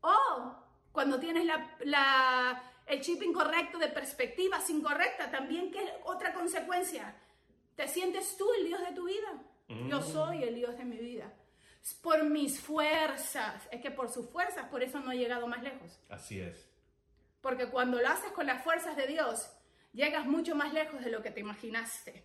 O 0.00 0.56
cuando 0.90 1.20
tienes 1.20 1.44
la, 1.80 2.62
el 2.86 3.00
chip 3.02 3.22
incorrecto 3.22 3.78
de 3.78 3.88
perspectivas 3.88 4.70
incorrecta, 4.70 5.30
también 5.30 5.70
que 5.70 5.86
otra 6.04 6.32
consecuencia. 6.32 7.14
¿Te 7.76 7.86
sientes 7.88 8.38
tú 8.38 8.46
el 8.58 8.68
Dios 8.68 8.80
de 8.80 8.94
tu 8.94 9.04
vida? 9.04 9.42
Yo 9.88 10.00
soy 10.00 10.42
el 10.42 10.54
Dios 10.54 10.76
de 10.78 10.84
mi 10.84 10.96
vida 10.96 11.30
por 12.00 12.24
mis 12.24 12.60
fuerzas. 12.60 13.68
Es 13.70 13.80
que 13.80 13.90
por 13.90 14.08
sus 14.08 14.28
fuerzas, 14.30 14.68
por 14.68 14.82
eso 14.82 15.00
no 15.00 15.12
he 15.12 15.18
llegado 15.18 15.46
más 15.46 15.62
lejos. 15.62 16.00
Así 16.08 16.40
es. 16.40 16.68
Porque 17.40 17.68
cuando 17.68 18.00
lo 18.00 18.08
haces 18.08 18.30
con 18.32 18.46
las 18.46 18.62
fuerzas 18.62 18.96
de 18.96 19.06
Dios, 19.06 19.50
llegas 19.92 20.26
mucho 20.26 20.54
más 20.54 20.72
lejos 20.72 21.02
de 21.04 21.10
lo 21.10 21.22
que 21.22 21.30
te 21.30 21.40
imaginaste. 21.40 22.24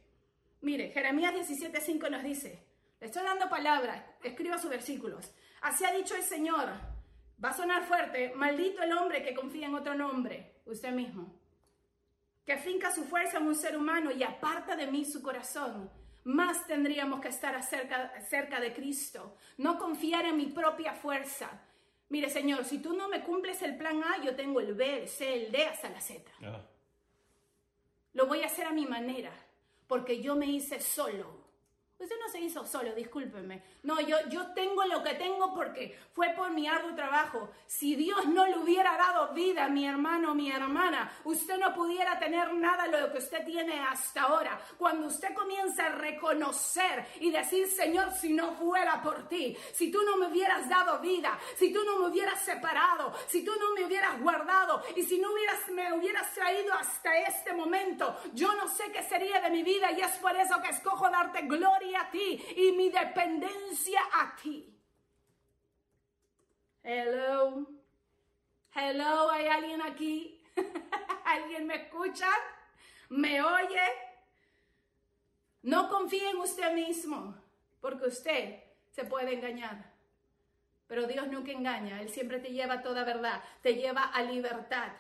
Mire, 0.62 0.92
Jeremías 0.92 1.34
17:5 1.34 2.10
nos 2.10 2.24
dice, 2.24 2.64
le 3.00 3.08
estoy 3.08 3.24
dando 3.24 3.50
palabras, 3.50 4.04
escriba 4.24 4.58
sus 4.58 4.70
versículos. 4.70 5.32
Así 5.62 5.86
ha 5.86 5.92
dicho 5.92 6.16
el 6.16 6.24
Señor. 6.24 6.70
Va 7.44 7.50
a 7.50 7.54
sonar 7.54 7.84
fuerte, 7.84 8.34
maldito 8.36 8.82
el 8.82 8.94
hombre 8.94 9.24
que 9.24 9.36
confía 9.36 9.68
en 9.68 9.76
otro 9.76 9.94
nombre, 9.94 10.62
usted 10.66 10.92
mismo, 10.92 11.40
que 12.44 12.58
finca 12.58 12.92
su 12.92 13.04
fuerza 13.04 13.38
en 13.38 13.46
un 13.46 13.56
ser 13.56 13.78
humano 13.78 14.12
y 14.12 14.24
aparta 14.24 14.76
de 14.76 14.88
mí 14.88 15.06
su 15.06 15.22
corazón 15.22 15.92
más 16.28 16.68
tendríamos 16.68 17.22
que 17.22 17.30
estar 17.30 17.62
cerca, 17.64 18.12
cerca 18.22 18.60
de 18.60 18.74
Cristo, 18.74 19.38
no 19.58 19.78
confiar 19.78 20.26
en 20.26 20.36
mi 20.36 20.48
propia 20.48 20.94
fuerza. 20.94 21.62
Mire, 22.10 22.30
Señor, 22.30 22.66
si 22.66 22.80
tú 22.80 22.94
no 22.94 23.08
me 23.08 23.24
cumples 23.24 23.62
el 23.62 23.78
plan 23.78 24.04
A, 24.04 24.22
yo 24.22 24.36
tengo 24.36 24.60
el 24.60 24.74
B, 24.74 25.04
el 25.04 25.08
C, 25.08 25.46
el 25.46 25.52
D 25.52 25.66
hasta 25.66 25.90
la 25.90 26.02
Z. 26.02 26.30
Ah. 26.44 26.62
Lo 28.14 28.26
voy 28.26 28.44
a 28.44 28.48
hacer 28.48 28.66
a 28.66 28.74
mi 28.74 28.86
manera, 28.86 29.32
porque 29.88 30.22
yo 30.22 30.36
me 30.36 30.48
hice 30.48 30.82
solo. 30.82 31.37
Usted 32.00 32.16
no 32.20 32.30
se 32.32 32.40
hizo 32.40 32.64
solo, 32.64 32.94
discúlpeme. 32.94 33.64
No, 33.82 34.00
yo, 34.00 34.18
yo 34.30 34.54
tengo 34.54 34.86
lo 34.86 35.02
que 35.02 35.16
tengo 35.16 35.52
porque 35.56 35.98
fue 36.14 36.30
por 36.30 36.52
mi 36.52 36.68
arduo 36.68 36.94
trabajo. 36.94 37.50
Si 37.66 37.96
Dios 37.96 38.28
no 38.28 38.46
le 38.46 38.56
hubiera 38.60 38.96
dado 38.96 39.34
vida 39.34 39.68
mi 39.68 39.88
hermano 39.88 40.36
mi 40.36 40.52
hermana, 40.52 41.12
usted 41.24 41.58
no 41.58 41.74
pudiera 41.74 42.20
tener 42.20 42.54
nada 42.54 42.88
de 42.88 43.02
lo 43.02 43.12
que 43.12 43.18
usted 43.18 43.44
tiene 43.46 43.80
hasta 43.80 44.22
ahora. 44.22 44.62
Cuando 44.78 45.08
usted 45.08 45.34
comienza 45.34 45.88
a 45.88 45.96
reconocer 45.96 47.04
y 47.20 47.32
decir, 47.32 47.68
Señor, 47.68 48.12
si 48.12 48.32
no 48.32 48.54
fuera 48.54 49.02
por 49.02 49.28
ti, 49.28 49.58
si 49.74 49.90
tú 49.90 50.04
no 50.04 50.18
me 50.18 50.28
hubieras 50.28 50.70
dado 50.70 51.00
vida, 51.00 51.40
si 51.56 51.74
tú 51.74 51.84
no 51.84 51.98
me 51.98 52.10
hubieras 52.10 52.40
separado, 52.46 53.12
si 53.26 53.44
tú 53.44 53.54
no 53.60 53.74
me 53.74 53.86
hubieras 53.86 54.22
guardado 54.22 54.84
y 54.96 55.02
si 55.02 55.18
no 55.18 55.32
hubieras, 55.32 55.68
me 55.70 55.92
hubieras 55.94 56.32
traído 56.36 56.76
hasta 56.76 57.18
este 57.22 57.54
momento, 57.54 58.16
yo 58.34 58.54
no 58.54 58.68
sé 58.68 58.92
qué 58.92 59.02
sería 59.02 59.42
de 59.42 59.50
mi 59.50 59.64
vida 59.64 59.92
y 59.92 60.02
es 60.02 60.16
por 60.18 60.36
eso 60.36 60.62
que 60.62 60.70
escojo 60.70 61.10
darte 61.10 61.42
gloria 61.42 61.87
a 61.96 62.10
ti 62.10 62.44
y 62.56 62.72
mi 62.74 62.90
dependencia 62.90 64.02
a 64.14 64.36
ti. 64.36 64.74
Hello. 66.84 67.68
Hello, 68.74 69.32
¿hay 69.32 69.48
alguien 69.48 69.82
aquí? 69.82 70.42
¿Alguien 71.26 71.68
me 71.68 71.76
escucha? 71.76 72.30
¿Me 73.10 73.42
oye? 73.42 73.82
No 75.64 75.90
confíe 75.90 76.30
en 76.30 76.38
usted 76.38 76.74
mismo, 76.74 77.36
porque 77.82 78.08
usted 78.08 78.64
se 78.92 79.04
puede 79.04 79.34
engañar. 79.34 79.94
Pero 80.88 81.08
Dios 81.08 81.28
nunca 81.28 81.52
engaña, 81.52 82.02
Él 82.02 82.10
siempre 82.10 82.40
te 82.40 82.54
lleva 82.54 82.76
a 82.76 82.82
toda 82.82 83.04
verdad, 83.04 83.44
te 83.62 83.76
lleva 83.76 84.04
a 84.04 84.22
libertad. 84.24 84.94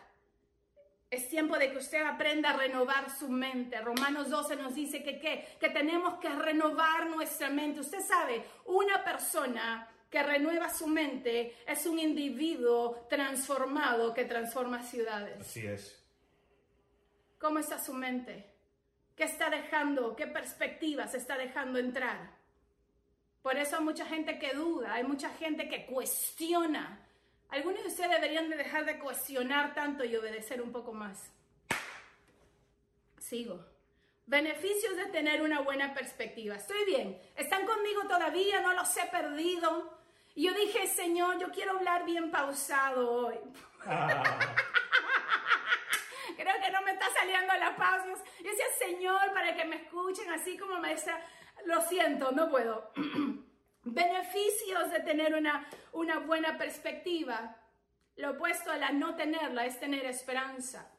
Es 1.10 1.30
tiempo 1.30 1.58
de 1.58 1.72
que 1.72 1.78
usted 1.78 2.06
aprenda 2.06 2.50
a 2.50 2.58
renovar 2.58 3.10
su 3.10 3.30
mente. 3.30 3.80
Romanos 3.80 4.30
12 4.30 4.58
nos 4.58 4.76
dice 4.76 5.04
que, 5.04 5.20
que 5.20 5.70
tenemos 5.70 6.20
que 6.20 6.30
renovar 6.30 7.10
nuestra 7.10 7.50
mente. 7.50 7.80
Usted 7.80 8.02
sabe, 8.02 8.43
una 8.65 9.04
persona 9.04 9.88
que 10.10 10.24
renueva 10.24 10.70
su 10.70 10.88
mente 10.88 11.56
es 11.65 11.86
un 11.86 12.00
individuo 12.00 13.08
transformado 13.10 14.13
que 14.13 14.26
transforma 14.26 14.84
ciudades. 14.84 15.39
Así 15.39 15.65
es. 15.65 16.04
¿Cómo 17.39 17.60
está 17.60 17.80
su 17.80 17.93
mente? 17.93 18.54
¿Qué 19.15 19.24
está 19.24 19.50
dejando? 19.50 20.15
¿Qué 20.15 20.28
perspectivas 20.28 21.13
está 21.13 21.38
dejando 21.38 21.80
entrar? 21.80 22.36
Por 23.41 23.58
eso 23.58 23.78
hay 23.78 23.84
mucha 23.84 24.06
gente 24.06 24.39
que 24.39 24.54
duda, 24.54 24.93
hay 24.93 25.04
mucha 25.04 25.30
gente 25.30 25.70
que 25.70 25.86
cuestiona 25.86 27.07
algunos 27.50 27.82
de 27.82 27.90
ustedes 27.90 28.12
deberían 28.12 28.50
de 28.50 28.58
dejar 28.58 28.86
de 28.86 29.00
cuestionar 29.00 29.74
tanto 29.74 30.04
y 30.04 30.16
obedecer 30.16 30.62
un 30.62 30.72
poco 30.72 30.94
más. 30.94 31.32
Sigo. 33.20 33.66
Beneficios 34.26 34.98
de 34.98 35.06
tener 35.06 35.42
una 35.42 35.62
buena 35.62 35.94
perspectiva. 35.94 36.56
Estoy 36.56 36.84
bien. 36.86 37.22
¿Están 37.36 37.66
conmigo 37.66 38.02
todavía? 38.08 38.60
No 38.60 38.74
los 38.74 38.96
he 38.98 39.06
perdido. 39.08 39.98
Y 40.36 40.44
yo 40.44 40.54
dije, 40.54 40.86
Señor, 40.88 41.40
yo 41.40 41.50
quiero 41.52 41.78
hablar 41.78 42.06
bien 42.06 42.30
pausado 42.30 43.10
hoy. 43.10 43.36
Creo 46.38 46.54
que 46.62 46.72
no 46.72 46.82
me 46.82 46.92
está 46.92 47.06
saliendo 47.14 47.54
la 47.54 47.76
pausa. 47.76 48.24
Yo 48.44 48.52
decía, 48.52 48.66
Señor, 48.78 49.34
para 49.34 49.56
que 49.56 49.66
me 49.66 49.78
escuchen 49.78 50.30
así 50.30 50.58
como 50.58 50.78
me 50.80 50.94
está... 50.94 51.20
Lo 51.66 51.82
siento, 51.82 52.32
no 52.34 52.50
puedo. 52.50 52.92
beneficios 53.93 54.91
de 54.91 55.00
tener 55.02 55.36
una, 55.36 55.67
una 55.93 56.19
buena 56.19 56.58
perspectiva. 56.58 57.56
Lo 58.15 58.32
opuesto 58.32 58.71
a 58.71 58.78
la 58.78 58.91
no 58.91 59.15
tenerla 59.15 59.65
es 59.65 59.80
tener 59.80 60.06
esperanza. 60.06 60.91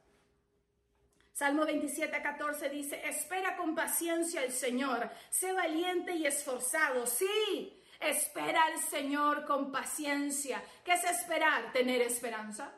Salmo 1.33 1.64
27, 1.64 2.20
14 2.20 2.68
dice, 2.68 3.01
espera 3.09 3.57
con 3.57 3.74
paciencia 3.74 4.40
al 4.40 4.51
Señor, 4.51 5.09
sé 5.31 5.53
valiente 5.53 6.12
y 6.14 6.27
esforzado. 6.27 7.07
Sí, 7.07 7.81
espera 8.01 8.64
al 8.64 8.79
Señor 8.79 9.44
con 9.44 9.70
paciencia. 9.70 10.62
¿Qué 10.85 10.94
es 10.94 11.05
esperar? 11.05 11.70
Tener 11.72 12.03
esperanza. 12.03 12.72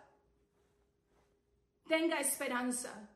Tenga 1.89 2.21
esperanza. 2.21 3.09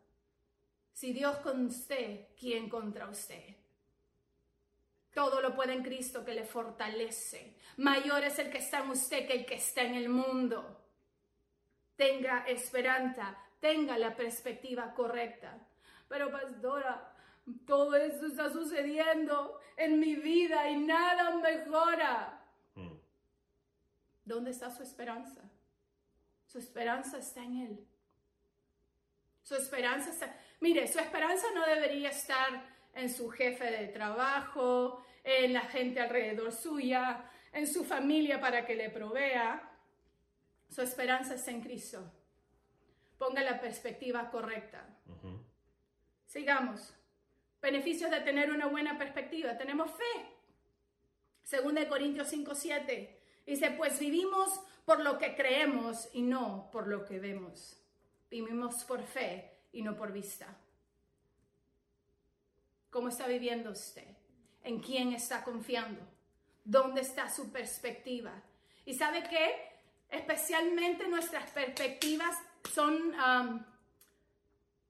Si 0.94 1.12
Dios 1.12 1.36
con 1.38 1.66
usted, 1.66 2.28
¿quién 2.38 2.70
contra 2.70 3.08
usted? 3.08 3.63
Todo 5.14 5.40
lo 5.40 5.54
puede 5.54 5.74
en 5.74 5.82
Cristo 5.84 6.24
que 6.24 6.34
le 6.34 6.44
fortalece. 6.44 7.56
Mayor 7.76 8.24
es 8.24 8.38
el 8.40 8.50
que 8.50 8.58
está 8.58 8.80
en 8.80 8.90
usted 8.90 9.26
que 9.26 9.34
el 9.34 9.46
que 9.46 9.54
está 9.54 9.82
en 9.82 9.94
el 9.94 10.08
mundo. 10.08 10.80
Tenga 11.96 12.44
esperanza, 12.48 13.36
tenga 13.60 13.96
la 13.96 14.16
perspectiva 14.16 14.92
correcta. 14.92 15.56
Pero 16.08 16.30
pastora, 16.32 17.14
todo 17.64 17.94
esto 17.94 18.26
está 18.26 18.52
sucediendo 18.52 19.60
en 19.76 20.00
mi 20.00 20.16
vida 20.16 20.68
y 20.68 20.78
nada 20.78 21.36
mejora. 21.36 22.40
Mm. 22.74 22.94
¿Dónde 24.24 24.50
está 24.50 24.70
su 24.70 24.82
esperanza? 24.82 25.42
Su 26.46 26.58
esperanza 26.58 27.18
está 27.18 27.42
en 27.42 27.56
Él. 27.56 27.86
Su 29.44 29.54
esperanza 29.54 30.10
está... 30.10 30.36
Mire, 30.60 30.88
su 30.88 30.98
esperanza 30.98 31.46
no 31.54 31.64
debería 31.66 32.08
estar 32.08 32.73
en 32.94 33.10
su 33.12 33.30
jefe 33.30 33.70
de 33.70 33.88
trabajo, 33.88 35.04
en 35.22 35.52
la 35.52 35.62
gente 35.62 36.00
alrededor 36.00 36.52
suya, 36.52 37.30
en 37.52 37.66
su 37.66 37.84
familia 37.84 38.40
para 38.40 38.66
que 38.66 38.74
le 38.74 38.90
provea. 38.90 39.70
Su 40.68 40.82
esperanza 40.82 41.34
está 41.34 41.50
en 41.50 41.60
Cristo. 41.60 42.12
Ponga 43.18 43.42
la 43.42 43.60
perspectiva 43.60 44.30
correcta. 44.30 44.86
Sigamos. 46.26 46.94
Beneficios 47.62 48.10
de 48.10 48.20
tener 48.20 48.50
una 48.50 48.66
buena 48.66 48.98
perspectiva. 48.98 49.56
Tenemos 49.56 49.90
fe. 49.90 50.26
Según 51.42 51.76
de 51.76 51.88
Corintios 51.88 52.28
5, 52.28 52.54
7. 52.54 53.20
Dice, 53.46 53.70
pues 53.70 53.98
vivimos 53.98 54.60
por 54.84 55.00
lo 55.00 55.18
que 55.18 55.34
creemos 55.34 56.08
y 56.12 56.22
no 56.22 56.68
por 56.72 56.88
lo 56.88 57.04
que 57.04 57.18
vemos. 57.18 57.80
Vivimos 58.30 58.84
por 58.84 59.02
fe 59.02 59.52
y 59.72 59.82
no 59.82 59.96
por 59.96 60.12
vista. 60.12 60.56
¿Cómo 62.94 63.08
está 63.08 63.26
viviendo 63.26 63.72
usted? 63.72 64.06
¿En 64.62 64.78
quién 64.78 65.12
está 65.12 65.42
confiando? 65.42 66.14
dónde 66.64 67.02
está 67.02 67.30
su 67.30 67.52
perspectiva. 67.52 68.32
¿Y 68.86 68.94
sabe 68.94 69.22
qué? 69.28 69.54
Especialmente 70.08 71.06
nuestras 71.08 71.50
perspectivas 71.50 72.36
son 72.72 73.14
um, 73.14 73.64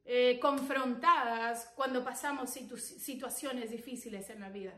eh, 0.04 0.38
confrontadas 0.40 1.72
cuando 1.74 2.04
pasamos 2.04 2.50
situaciones 2.50 3.70
difíciles 3.70 4.30
en 4.30 4.40
la 4.40 4.50
vida. 4.50 4.74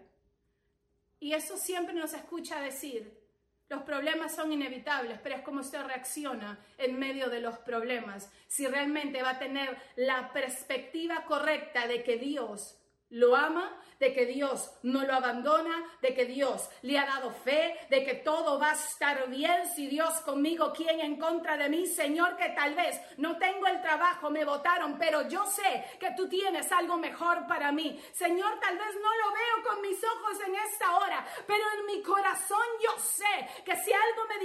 Y 1.21 1.33
eso 1.33 1.57
siempre 1.57 1.95
nos 1.95 2.15
escucha 2.15 2.61
decir, 2.61 3.21
los 3.69 3.83
problemas 3.83 4.35
son 4.35 4.53
inevitables, 4.53 5.19
pero 5.23 5.37
es 5.37 5.43
como 5.43 5.61
usted 5.61 5.83
reacciona 5.83 6.59
en 6.79 6.99
medio 6.99 7.29
de 7.29 7.41
los 7.41 7.59
problemas. 7.59 8.31
Si 8.47 8.67
realmente 8.67 9.23
va 9.23 9.31
a 9.31 9.39
tener 9.39 9.77
la 9.97 10.33
perspectiva 10.33 11.25
correcta 11.25 11.89
de 11.89 12.05
que 12.05 12.17
Dios 12.17 12.76
lo 13.11 13.37
ama, 13.37 13.81
de 13.99 14.13
que 14.13 14.27
Dios 14.27 14.71
no 14.83 15.05
lo 15.05 15.15
abandona, 15.15 15.85
de 16.03 16.15
que 16.15 16.27
Dios 16.27 16.69
le 16.83 16.99
ha 16.99 17.07
dado 17.07 17.31
fe, 17.31 17.79
de 17.89 18.05
que 18.05 18.15
todo 18.15 18.59
va 18.59 18.71
a 18.71 18.75
estar 18.75 19.29
bien. 19.29 19.67
Si 19.75 19.87
Dios 19.87 20.21
conmigo, 20.21 20.73
¿quién 20.75 21.01
en 21.01 21.19
contra 21.19 21.57
de 21.57 21.69
mí? 21.69 21.87
Señor, 21.87 22.37
que 22.37 22.51
tal 22.51 22.75
vez 22.75 23.01
no 23.17 23.39
tengo 23.39 23.67
el 23.67 23.81
trabajo, 23.81 24.31
me 24.31 24.45
votaron, 24.45 24.99
pero 24.99 25.29
yo 25.29 25.47
sé 25.47 25.85
que 25.99 26.13
tú 26.17 26.29
tienes 26.29 26.71
algo 26.73 26.97
mejor 26.99 27.47
para 27.47 27.73
mí. 27.73 27.99
Señor, 28.13 28.61
tal 28.61 28.77
vez 28.77 28.95
no 29.03 29.17
lo 29.17 29.33
veo 29.33 29.73
con 29.73 29.83
mis 29.83 30.03
ojos 30.05 30.41
en 30.47 30.55
esta 30.55 30.97
hora, 30.97 31.27
pero 31.47 31.65
en 31.79 31.87
mi 31.87 32.03
corazón 32.03 32.67
yo 32.83 32.99
sé 32.99 33.63
que 33.65 33.77
si 33.77 33.93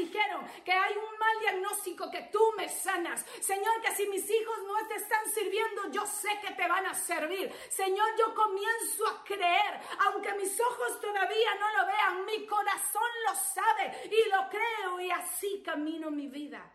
dijeron, 0.06 0.46
que 0.64 0.72
hay 0.72 0.94
un 0.96 1.20
mal 1.20 1.40
diagnóstico, 1.40 2.10
que 2.10 2.30
tú 2.32 2.40
me 2.58 2.68
sanas. 2.70 3.26
Señor, 3.42 3.82
que 3.82 3.96
si 3.96 4.08
mis 4.08 4.30
hijos 4.30 4.58
no 4.68 4.88
te 4.88 4.96
están 4.96 5.26
sirviendo, 5.34 5.92
yo 5.92 6.06
sé 6.06 6.30
que 6.46 6.54
te 6.54 6.68
van 6.68 6.86
a 6.86 6.94
servir. 6.94 7.52
Señor, 7.70 8.08
yo 8.18 8.34
comienzo 8.34 9.08
a 9.08 9.24
creer 9.24 9.82
aunque 10.00 10.34
mis 10.34 10.60
ojos 10.60 11.00
todavía 11.00 11.56
no 11.60 11.78
lo 11.78 11.86
vean, 11.86 12.26
mi 12.26 12.46
corazón 12.46 13.10
lo 13.28 13.36
sabe 13.36 13.94
y 14.06 14.30
lo 14.30 14.50
creo 14.50 15.00
y 15.00 15.12
así 15.12 15.62
camino 15.64 16.12
mi 16.12 16.28
vida. 16.28 16.72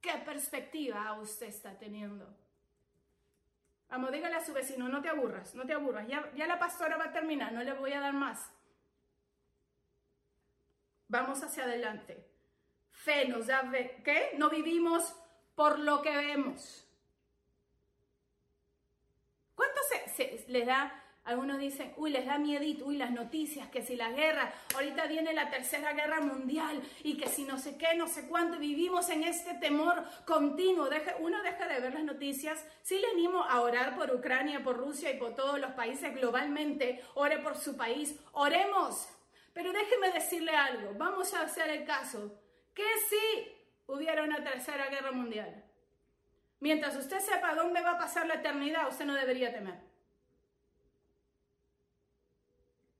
¿Qué 0.00 0.12
perspectiva 0.24 1.18
usted 1.20 1.46
está 1.46 1.76
teniendo? 1.78 2.26
Vamos, 3.88 4.10
dígale 4.12 4.36
a 4.36 4.44
su 4.44 4.52
vecino, 4.52 4.88
no 4.88 5.00
te 5.00 5.08
aburras, 5.08 5.54
no 5.54 5.64
te 5.64 5.72
aburras. 5.72 6.06
Ya, 6.08 6.30
ya 6.34 6.46
la 6.46 6.58
pastora 6.58 6.96
va 6.96 7.04
a 7.04 7.12
terminar, 7.12 7.52
no 7.52 7.62
le 7.62 7.72
voy 7.72 7.92
a 7.92 8.00
dar 8.00 8.12
más. 8.12 8.50
Vamos 11.08 11.42
hacia 11.42 11.64
adelante. 11.64 12.35
Fe 13.06 13.28
nos 13.28 13.46
da, 13.46 13.62
¿qué? 14.04 14.32
No 14.36 14.50
vivimos 14.50 15.14
por 15.54 15.78
lo 15.78 16.02
que 16.02 16.10
vemos. 16.10 16.84
¿Cuánto 19.54 19.80
se, 20.16 20.44
les 20.48 20.66
da 20.66 21.04
algunos 21.22 21.60
dicen, 21.60 21.94
uy, 21.98 22.10
les 22.10 22.26
da 22.26 22.36
miedito, 22.38 22.86
uy, 22.86 22.96
las 22.96 23.12
noticias, 23.12 23.68
que 23.68 23.82
si 23.82 23.94
la 23.94 24.10
guerra, 24.10 24.52
ahorita 24.74 25.06
viene 25.06 25.32
la 25.34 25.50
tercera 25.50 25.92
guerra 25.92 26.20
mundial 26.20 26.82
y 27.04 27.16
que 27.16 27.28
si 27.28 27.44
no 27.44 27.58
sé 27.58 27.78
qué, 27.78 27.94
no 27.94 28.08
sé 28.08 28.26
cuánto, 28.26 28.58
vivimos 28.58 29.08
en 29.08 29.22
este 29.22 29.54
temor 29.54 30.04
continuo. 30.24 30.88
uno 31.20 31.42
deja 31.44 31.68
de 31.68 31.80
ver 31.80 31.94
las 31.94 32.02
noticias. 32.02 32.66
Sí 32.82 32.98
le 32.98 33.06
animo 33.12 33.44
a 33.44 33.60
orar 33.60 33.94
por 33.96 34.12
Ucrania, 34.12 34.64
por 34.64 34.76
Rusia 34.76 35.12
y 35.12 35.18
por 35.18 35.36
todos 35.36 35.60
los 35.60 35.70
países 35.74 36.12
globalmente. 36.12 37.04
Ore 37.14 37.38
por 37.38 37.56
su 37.56 37.76
país. 37.76 38.16
Oremos. 38.32 39.08
Pero 39.52 39.72
déjeme 39.72 40.10
decirle 40.10 40.56
algo. 40.56 40.94
Vamos 40.96 41.34
a 41.34 41.42
hacer 41.42 41.70
el 41.70 41.84
caso. 41.84 42.42
Que 42.76 42.84
si 43.08 43.56
hubiera 43.86 44.22
una 44.22 44.44
tercera 44.44 44.88
guerra 44.88 45.10
mundial. 45.10 45.64
Mientras 46.60 46.94
usted 46.94 47.18
sepa 47.18 47.54
dónde 47.54 47.80
va 47.80 47.92
a 47.92 47.98
pasar 47.98 48.26
la 48.26 48.34
eternidad, 48.34 48.88
usted 48.88 49.06
no 49.06 49.14
debería 49.14 49.52
temer. 49.52 49.80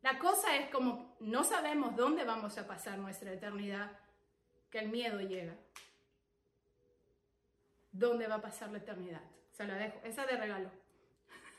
La 0.03 0.19
cosa 0.19 0.57
es 0.57 0.71
como 0.71 1.17
no 1.21 1.45
sabemos 1.45 1.97
dónde 1.97 2.25
vamos 2.25 2.57
a 2.59 2.67
pasar 2.67 2.99
nuestra 2.99 3.33
eternidad, 3.33 3.91
que 4.71 4.79
el 4.79 4.89
miedo 4.89 5.21
llega. 5.21 5.55
¿Dónde 7.93 8.27
va 8.27 8.37
a 8.37 8.43
pasar 8.43 8.71
la 8.71 8.79
eternidad? 8.79 9.23
Se 9.53 9.67
la 9.67 9.75
dejo, 9.75 9.99
esa 10.05 10.27
de 10.27 10.37
regalo. 10.37 10.71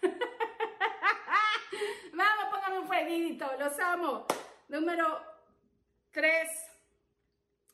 Vamos, 2.13 2.45
póngame 2.51 2.79
un 2.79 2.87
fueguito, 2.87 3.45
los 3.59 3.79
amo. 3.79 4.25
Número 4.69 5.21
tres, 6.11 6.47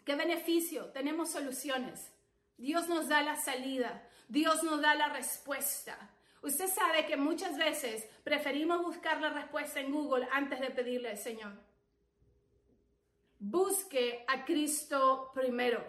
¿qué 0.06 0.16
beneficio? 0.16 0.86
Tenemos 0.92 1.32
soluciones. 1.32 2.12
Dios 2.58 2.88
nos 2.88 3.10
da 3.10 3.22
la 3.22 3.36
salida, 3.36 4.08
Dios 4.28 4.64
nos 4.64 4.82
da 4.82 4.96
la 4.96 5.10
respuesta. 5.10 5.98
Usted 6.42 6.68
sabe 6.68 7.06
que 7.06 7.16
muchas 7.16 7.58
veces 7.58 8.06
preferimos 8.24 8.84
buscar 8.84 9.22
la 9.22 9.30
respuesta 9.30 9.80
en 9.80 9.92
Google 9.92 10.28
antes 10.32 10.60
de 10.60 10.70
pedirle 10.72 11.12
al 11.12 11.18
Señor. 11.18 11.54
Busque 13.40 14.26
a 14.28 14.46
Cristo 14.46 15.32
primero. 15.34 15.84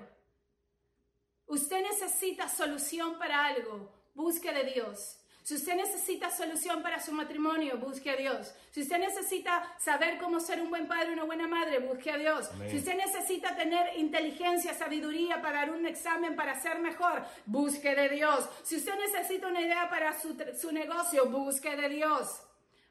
Usted 1.46 1.82
necesita 1.82 2.48
solución 2.48 3.18
para 3.18 3.46
algo, 3.46 3.92
busque 4.14 4.52
de 4.52 4.64
Dios. 4.64 5.18
Si 5.44 5.56
usted 5.56 5.76
necesita 5.76 6.30
solución 6.30 6.82
para 6.82 6.98
su 6.98 7.12
matrimonio, 7.12 7.76
busque 7.76 8.10
a 8.10 8.16
Dios. 8.16 8.54
Si 8.70 8.80
usted 8.80 8.98
necesita 8.98 9.76
saber 9.78 10.16
cómo 10.16 10.40
ser 10.40 10.62
un 10.62 10.70
buen 10.70 10.88
padre, 10.88 11.12
una 11.12 11.24
buena 11.24 11.46
madre, 11.46 11.80
busque 11.80 12.10
a 12.10 12.16
Dios. 12.16 12.48
Si 12.70 12.78
usted 12.78 12.96
necesita 12.96 13.54
tener 13.54 13.98
inteligencia, 13.98 14.72
sabiduría 14.72 15.42
para 15.42 15.58
dar 15.58 15.70
un 15.72 15.84
examen, 15.84 16.34
para 16.34 16.58
ser 16.58 16.78
mejor, 16.78 17.26
busque 17.44 17.94
de 17.94 18.08
Dios. 18.08 18.48
Si 18.62 18.76
usted 18.76 18.94
necesita 18.96 19.48
una 19.48 19.60
idea 19.60 19.90
para 19.90 20.18
su, 20.18 20.34
su 20.58 20.72
negocio, 20.72 21.26
busque 21.26 21.76
de 21.76 21.90
Dios. 21.90 22.40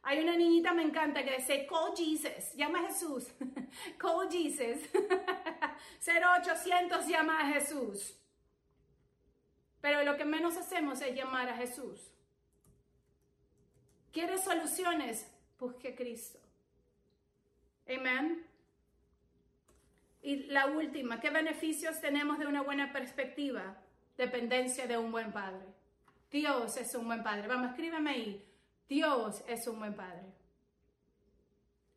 Hay 0.03 0.19
una 0.19 0.35
niñita, 0.35 0.75
me 0.75 0.83
encanta, 0.83 1.23
que 1.23 1.37
dice, 1.37 1.65
call 1.65 1.95
Jesus, 1.97 2.53
llama 2.53 2.81
a 2.81 2.85
Jesús. 2.85 3.29
call 3.97 4.29
Jesus. 4.29 4.77
0800 6.05 7.07
llama 7.07 7.39
a 7.39 7.51
Jesús. 7.51 8.13
Pero 9.81 10.03
lo 10.03 10.15
que 10.17 10.25
menos 10.25 10.55
hacemos 10.55 11.01
es 11.01 11.15
llamar 11.15 11.49
a 11.49 11.55
Jesús. 11.55 12.12
¿Quieres 14.13 14.43
soluciones? 14.43 15.28
Busque 15.60 15.95
Cristo. 15.95 16.39
Amén. 17.88 18.45
Y 20.21 20.43
la 20.45 20.67
última, 20.67 21.19
¿qué 21.19 21.32
beneficios 21.32 21.99
tenemos 21.99 22.38
de 22.38 22.45
una 22.45 22.62
buena 22.62 22.93
perspectiva? 22.93 23.76
Dependencia 24.15 24.86
de 24.86 24.99
un 24.99 25.12
buen 25.12 25.34
padre. 25.34 25.65
Dios 26.30 26.78
es 26.78 26.93
un 26.93 27.08
buen 27.08 27.23
padre. 27.23 27.47
Vamos, 27.47 27.71
escríbeme 27.71 28.12
ahí. 28.12 28.45
Dios 28.88 29.43
es 29.47 29.67
un 29.67 29.80
buen 29.80 29.95
padre. 29.95 30.32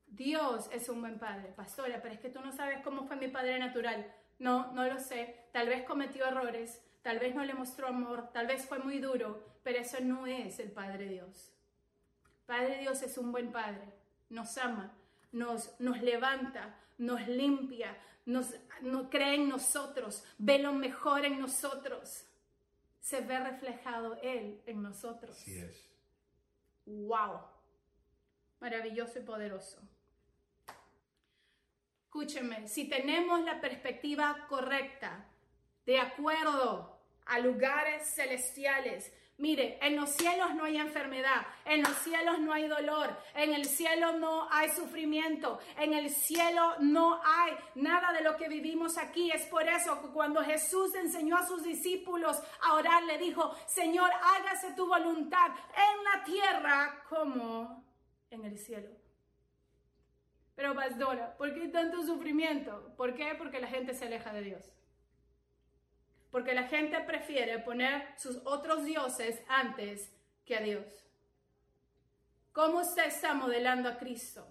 Dios 0.07 0.70
es 0.72 0.88
un 0.88 1.02
buen 1.02 1.18
padre. 1.18 1.52
Pastora, 1.55 2.00
pero 2.00 2.14
es 2.14 2.20
que 2.20 2.31
tú 2.31 2.40
no 2.40 2.50
sabes 2.50 2.81
cómo 2.83 3.07
fue 3.07 3.16
mi 3.16 3.29
padre 3.29 3.59
natural. 3.59 4.11
No, 4.38 4.72
no 4.72 4.87
lo 4.87 4.98
sé. 4.98 5.48
Tal 5.52 5.68
vez 5.68 5.85
cometió 5.85 6.26
errores, 6.26 6.83
tal 7.02 7.18
vez 7.18 7.35
no 7.35 7.44
le 7.44 7.52
mostró 7.52 7.88
amor, 7.88 8.31
tal 8.33 8.46
vez 8.46 8.66
fue 8.66 8.79
muy 8.79 9.00
duro, 9.00 9.44
pero 9.62 9.79
eso 9.79 9.98
no 10.00 10.26
es 10.26 10.59
el 10.59 10.72
Padre 10.72 11.09
Dios. 11.09 11.55
Padre 12.46 12.78
Dios 12.78 13.02
es 13.02 13.18
un 13.18 13.32
buen 13.32 13.50
Padre, 13.50 13.92
nos 14.30 14.56
ama, 14.56 14.92
nos, 15.32 15.78
nos 15.80 16.00
levanta, 16.00 16.78
nos 16.98 17.26
limpia, 17.26 17.96
nos, 18.24 18.54
cree 19.11 19.35
en 19.35 19.48
nosotros, 19.48 20.24
ve 20.38 20.59
lo 20.59 20.72
mejor 20.72 21.24
en 21.24 21.40
nosotros. 21.40 22.24
Se 23.00 23.20
ve 23.20 23.38
reflejado 23.38 24.16
Él 24.22 24.61
en 24.66 24.82
nosotros. 24.82 25.37
Así 25.37 25.59
es. 25.59 25.88
¡Wow! 26.87 27.40
Maravilloso 28.61 29.18
y 29.18 29.22
poderoso. 29.22 29.80
Escúcheme, 32.04 32.66
si 32.66 32.88
tenemos 32.88 33.44
la 33.44 33.61
perspectiva 33.61 34.46
correcta, 34.48 35.26
de 35.85 36.00
acuerdo 36.00 36.98
a 37.26 37.38
lugares 37.38 38.09
celestiales, 38.14 39.12
Mire, 39.38 39.79
en 39.83 39.96
los 39.96 40.11
cielos 40.11 40.55
no 40.55 40.64
hay 40.64 40.79
enfermedad, 40.79 41.46
en 41.66 41.83
los 41.83 41.92
cielos 41.99 42.38
no 42.38 42.55
hay 42.55 42.68
dolor, 42.68 43.14
en 43.35 43.53
el 43.53 43.66
cielo 43.66 44.12
no 44.12 44.49
hay 44.51 44.70
sufrimiento, 44.70 45.59
en 45.77 45.92
el 45.92 46.09
cielo 46.09 46.77
no 46.81 47.20
hay 47.22 47.53
nada 47.75 48.14
de 48.14 48.22
lo 48.22 48.35
que 48.38 48.49
vivimos 48.49 48.96
aquí. 48.96 49.31
Es 49.31 49.44
por 49.46 49.68
eso 49.68 50.01
que 50.01 50.09
cuando 50.09 50.42
Jesús 50.42 50.94
enseñó 50.94 51.37
a 51.37 51.46
sus 51.46 51.62
discípulos 51.62 52.42
a 52.62 52.75
orar, 52.75 53.03
le 53.03 53.18
dijo, 53.18 53.55
Señor, 53.66 54.11
hágase 54.11 54.72
tu 54.72 54.87
voluntad 54.87 55.51
en 55.51 56.05
la 56.05 56.25
tierra 56.25 57.05
como 57.11 57.85
en 58.31 58.42
el 58.42 58.59
cielo. 58.59 58.88
Pero 60.55 60.75
pastora, 60.75 61.37
¿por 61.37 61.53
qué 61.53 61.68
tanto 61.68 62.03
sufrimiento? 62.07 62.94
¿Por 62.96 63.14
qué? 63.14 63.35
Porque 63.37 63.61
la 63.61 63.68
gente 63.68 63.92
se 63.92 64.07
aleja 64.07 64.33
de 64.33 64.40
Dios 64.40 64.75
porque 66.37 66.53
la 66.53 66.64
gente 66.64 67.01
prefiere 67.01 67.61
poner 67.61 68.09
sus 68.18 68.42
otros 68.44 68.85
dioses 68.85 69.40
antes 69.49 70.12
que 70.44 70.55
a 70.55 70.61
Dios. 70.61 70.85
¿Cómo 72.53 72.81
usted 72.81 73.07
está 73.07 73.33
modelando 73.33 73.88
a 73.88 73.96
Cristo? 73.96 74.46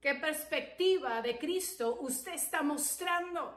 ¿Qué 0.00 0.16
perspectiva 0.16 1.22
de 1.22 1.38
Cristo 1.38 1.96
usted 2.00 2.32
está 2.32 2.62
mostrando? 2.62 3.56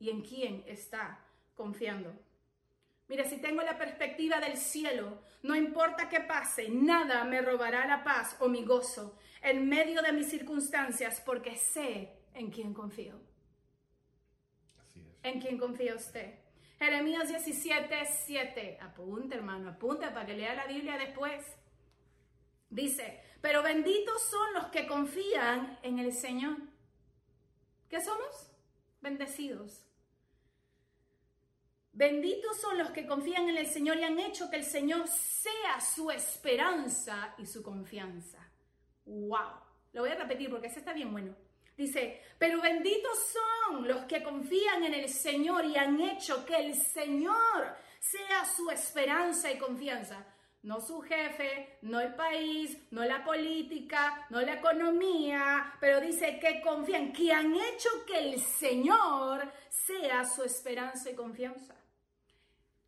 ¿Y 0.00 0.10
en 0.10 0.22
quién 0.22 0.64
está 0.66 1.24
confiando? 1.54 2.12
Mira, 3.06 3.22
si 3.22 3.36
tengo 3.36 3.62
la 3.62 3.78
perspectiva 3.78 4.40
del 4.40 4.56
cielo, 4.56 5.22
no 5.44 5.54
importa 5.54 6.08
qué 6.08 6.22
pase, 6.22 6.68
nada 6.70 7.22
me 7.22 7.40
robará 7.40 7.86
la 7.86 8.02
paz 8.02 8.34
o 8.40 8.48
mi 8.48 8.64
gozo 8.64 9.16
en 9.42 9.68
medio 9.68 10.02
de 10.02 10.10
mis 10.10 10.28
circunstancias, 10.28 11.22
porque 11.24 11.56
sé 11.56 12.18
en 12.34 12.50
quién 12.50 12.74
confío. 12.74 13.31
¿En 15.22 15.40
quién 15.40 15.58
confía 15.58 15.94
usted? 15.94 16.34
Jeremías 16.78 17.28
17, 17.28 17.94
7. 18.24 18.78
Apunte, 18.80 19.36
hermano, 19.36 19.70
apunte 19.70 20.08
para 20.08 20.26
que 20.26 20.34
lea 20.34 20.54
la 20.54 20.66
Biblia 20.66 20.98
después. 20.98 21.44
Dice, 22.68 23.22
pero 23.40 23.62
benditos 23.62 24.20
son 24.22 24.54
los 24.54 24.66
que 24.66 24.86
confían 24.86 25.78
en 25.82 25.98
el 25.98 26.12
Señor. 26.12 26.56
¿Qué 27.88 28.00
somos? 28.00 28.50
Bendecidos. 29.00 29.86
Benditos 31.92 32.60
son 32.60 32.78
los 32.78 32.90
que 32.90 33.06
confían 33.06 33.48
en 33.48 33.58
el 33.58 33.66
Señor 33.66 33.98
y 33.98 34.04
han 34.04 34.18
hecho 34.18 34.48
que 34.48 34.56
el 34.56 34.64
Señor 34.64 35.06
sea 35.06 35.80
su 35.80 36.10
esperanza 36.10 37.34
y 37.36 37.46
su 37.46 37.62
confianza. 37.62 38.38
¡Wow! 39.04 39.60
Lo 39.92 40.00
voy 40.00 40.10
a 40.10 40.14
repetir 40.14 40.50
porque 40.50 40.68
ese 40.68 40.78
está 40.78 40.94
bien 40.94 41.12
bueno. 41.12 41.36
Dice, 41.82 42.22
pero 42.38 42.60
benditos 42.60 43.32
son 43.32 43.88
los 43.88 44.04
que 44.04 44.22
confían 44.22 44.84
en 44.84 44.94
el 44.94 45.08
Señor 45.08 45.64
y 45.64 45.76
han 45.76 46.00
hecho 46.00 46.46
que 46.46 46.54
el 46.54 46.76
Señor 46.76 47.74
sea 47.98 48.44
su 48.44 48.70
esperanza 48.70 49.50
y 49.50 49.58
confianza. 49.58 50.24
No 50.62 50.80
su 50.80 51.00
jefe, 51.00 51.78
no 51.82 51.98
el 51.98 52.14
país, 52.14 52.78
no 52.92 53.04
la 53.04 53.24
política, 53.24 54.28
no 54.30 54.40
la 54.42 54.54
economía, 54.54 55.74
pero 55.80 56.00
dice 56.00 56.38
que 56.38 56.60
confían, 56.60 57.12
que 57.12 57.32
han 57.32 57.52
hecho 57.52 57.90
que 58.06 58.30
el 58.30 58.40
Señor 58.40 59.52
sea 59.68 60.24
su 60.24 60.44
esperanza 60.44 61.10
y 61.10 61.16
confianza. 61.16 61.74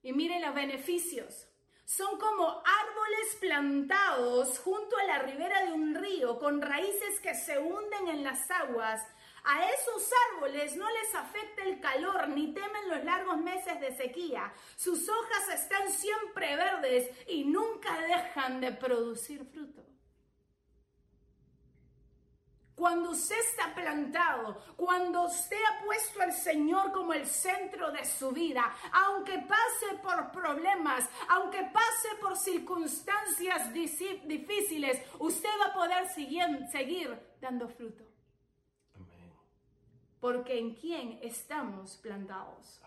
Y 0.05 0.13
miren 0.13 0.41
los 0.41 0.55
beneficios. 0.55 1.49
Son 1.87 2.19
como 2.19 2.63
árboles 2.65 3.37
plantados 3.41 4.59
junto 4.59 4.97
a 4.97 5.05
la 5.05 5.19
ribera 5.19 5.67
de 5.67 5.73
un 5.73 5.95
río 5.95 6.39
con 6.39 6.63
raíces 6.63 7.21
que 7.21 7.35
se 7.35 7.59
hunden 7.59 8.09
en 8.09 8.25
las 8.25 8.51
aguas. 8.51 9.03
A 9.45 9.69
esos 9.69 10.11
árboles 10.33 10.75
no 10.77 10.89
les 10.89 11.15
afecta 11.15 11.63
el 11.65 11.81
calor 11.81 12.29
ni 12.29 12.55
temen 12.55 12.89
los 12.89 13.05
largos 13.05 13.37
meses 13.37 13.79
de 13.81 13.95
sequía. 13.95 14.51
Sus 14.77 15.07
hojas 15.11 15.49
están 15.55 15.91
siempre 15.91 16.57
verdes 16.57 17.11
y 17.29 17.45
nunca 17.45 18.01
dejan 18.01 18.63
de 18.63 18.73
producir 18.73 19.45
fruto. 19.45 19.84
Cuando 22.85 23.13
usted 23.13 23.41
está 23.41 23.75
plantado, 23.75 24.61
cuando 24.77 25.23
usted 25.23 25.57
ha 25.57 25.83
puesto 25.87 26.21
al 26.21 26.35
Señor 26.35 26.93
como 26.93 27.15
el 27.15 27.27
centro 27.27 27.91
de 27.91 28.05
su 28.05 28.31
vida, 28.31 28.77
aunque 28.93 29.39
pase 29.39 29.97
por 30.03 30.31
problemas, 30.31 31.09
aunque 31.31 31.63
pase 31.73 32.09
por 32.21 32.37
circunstancias 32.37 33.73
difíciles, 33.73 35.01
usted 35.19 35.49
va 35.63 35.69
a 35.69 35.73
poder 35.73 36.09
seguir, 36.11 36.45
seguir 36.71 37.19
dando 37.41 37.71
fruto. 37.71 38.05
Amén. 38.97 39.33
Porque 40.21 40.59
en 40.59 40.75
quién 40.75 41.21
estamos 41.23 41.97
plantados. 41.97 42.83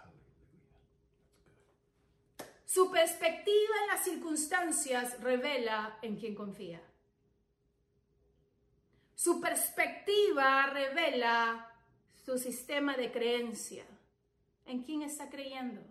Su 2.65 2.91
perspectiva 2.91 3.75
en 3.81 3.87
las 3.87 4.03
circunstancias 4.03 5.19
revela 5.21 5.97
en 6.03 6.17
quién 6.17 6.35
confía. 6.35 6.86
Su 9.17 9.41
perspectiva 9.41 10.67
revela 10.67 11.73
su 12.23 12.37
sistema 12.37 12.95
de 12.95 13.11
creencia. 13.11 13.83
¿En 14.63 14.83
quién 14.83 15.01
está 15.01 15.27
creyendo? 15.27 15.81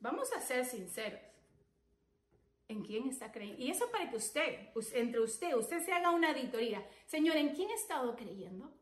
Vamos 0.00 0.32
a 0.32 0.40
ser 0.40 0.64
sinceros. 0.64 1.20
¿En 2.68 2.82
quién 2.82 3.06
está 3.06 3.30
creyendo? 3.30 3.62
Y 3.62 3.70
eso 3.70 3.90
para 3.90 4.08
que 4.08 4.16
usted, 4.16 4.70
entre 4.94 5.20
usted, 5.20 5.54
usted 5.54 5.84
se 5.84 5.92
haga 5.92 6.10
una 6.10 6.30
auditoría. 6.30 6.82
Señor, 7.04 7.36
¿en 7.36 7.54
quién 7.54 7.68
he 7.68 7.74
estado 7.74 8.16
creyendo? 8.16 8.72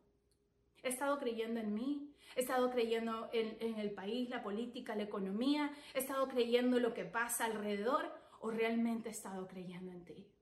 ¿He 0.84 0.90
estado 0.90 1.18
creyendo 1.18 1.58
en 1.58 1.74
mí? 1.74 2.14
¿He 2.36 2.42
estado 2.42 2.70
creyendo 2.70 3.28
en, 3.32 3.56
en 3.58 3.80
el 3.80 3.90
país, 3.90 4.30
la 4.30 4.44
política, 4.44 4.94
la 4.94 5.02
economía? 5.02 5.76
¿He 5.94 5.98
estado 5.98 6.28
creyendo 6.28 6.78
lo 6.78 6.94
que 6.94 7.04
pasa 7.04 7.46
alrededor? 7.46 8.14
¿O 8.38 8.52
realmente 8.52 9.08
he 9.08 9.12
estado 9.12 9.48
creyendo 9.48 9.90
en 9.90 10.04
ti? 10.04 10.32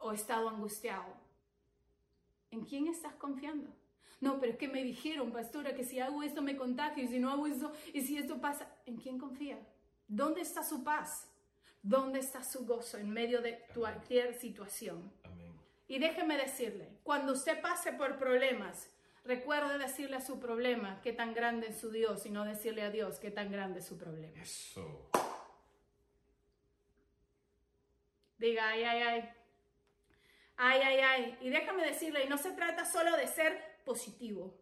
O 0.00 0.12
estado 0.12 0.48
angustiado? 0.48 1.14
¿En 2.50 2.64
quién 2.64 2.88
estás 2.88 3.14
confiando? 3.14 3.70
No, 4.20 4.38
pero 4.38 4.52
es 4.52 4.58
que 4.58 4.68
me 4.68 4.82
dijeron, 4.82 5.32
pastora, 5.32 5.74
que 5.74 5.84
si 5.84 5.98
hago 6.00 6.22
esto 6.22 6.42
me 6.42 6.56
contagio 6.56 7.04
y 7.04 7.08
si 7.08 7.18
no 7.18 7.30
hago 7.30 7.46
eso 7.46 7.72
y 7.94 8.02
si 8.02 8.18
esto 8.18 8.40
pasa, 8.40 8.70
¿en 8.84 8.96
quién 8.96 9.18
confía? 9.18 9.58
¿Dónde 10.08 10.42
está 10.42 10.62
su 10.62 10.84
paz? 10.84 11.28
¿Dónde 11.82 12.18
está 12.18 12.44
su 12.44 12.66
gozo 12.66 12.98
en 12.98 13.08
medio 13.08 13.40
de 13.40 13.64
cualquier 13.74 14.34
situación? 14.34 15.10
Amén. 15.24 15.52
Y 15.88 15.98
déjeme 15.98 16.36
decirle, 16.36 16.98
cuando 17.02 17.32
usted 17.32 17.60
pase 17.62 17.92
por 17.94 18.18
problemas, 18.18 18.90
recuerde 19.24 19.78
decirle 19.78 20.16
a 20.16 20.20
su 20.20 20.38
problema 20.38 21.00
qué 21.02 21.12
tan 21.12 21.32
grande 21.32 21.68
es 21.68 21.78
su 21.78 21.90
Dios 21.90 22.26
y 22.26 22.30
no 22.30 22.44
decirle 22.44 22.82
a 22.82 22.90
Dios 22.90 23.18
qué 23.18 23.30
tan 23.30 23.50
grande 23.50 23.78
es 23.78 23.86
su 23.86 23.96
problema. 23.96 24.40
Eso. 24.42 25.10
Diga, 28.36 28.68
ay, 28.68 28.84
ay, 28.84 29.02
ay, 29.02 29.30
Ay, 30.62 30.80
ay, 30.84 30.98
ay. 30.98 31.38
Y 31.40 31.48
déjame 31.48 31.86
decirle, 31.86 32.22
y 32.22 32.28
no 32.28 32.36
se 32.36 32.52
trata 32.52 32.84
solo 32.84 33.16
de 33.16 33.26
ser 33.26 33.80
positivo. 33.82 34.54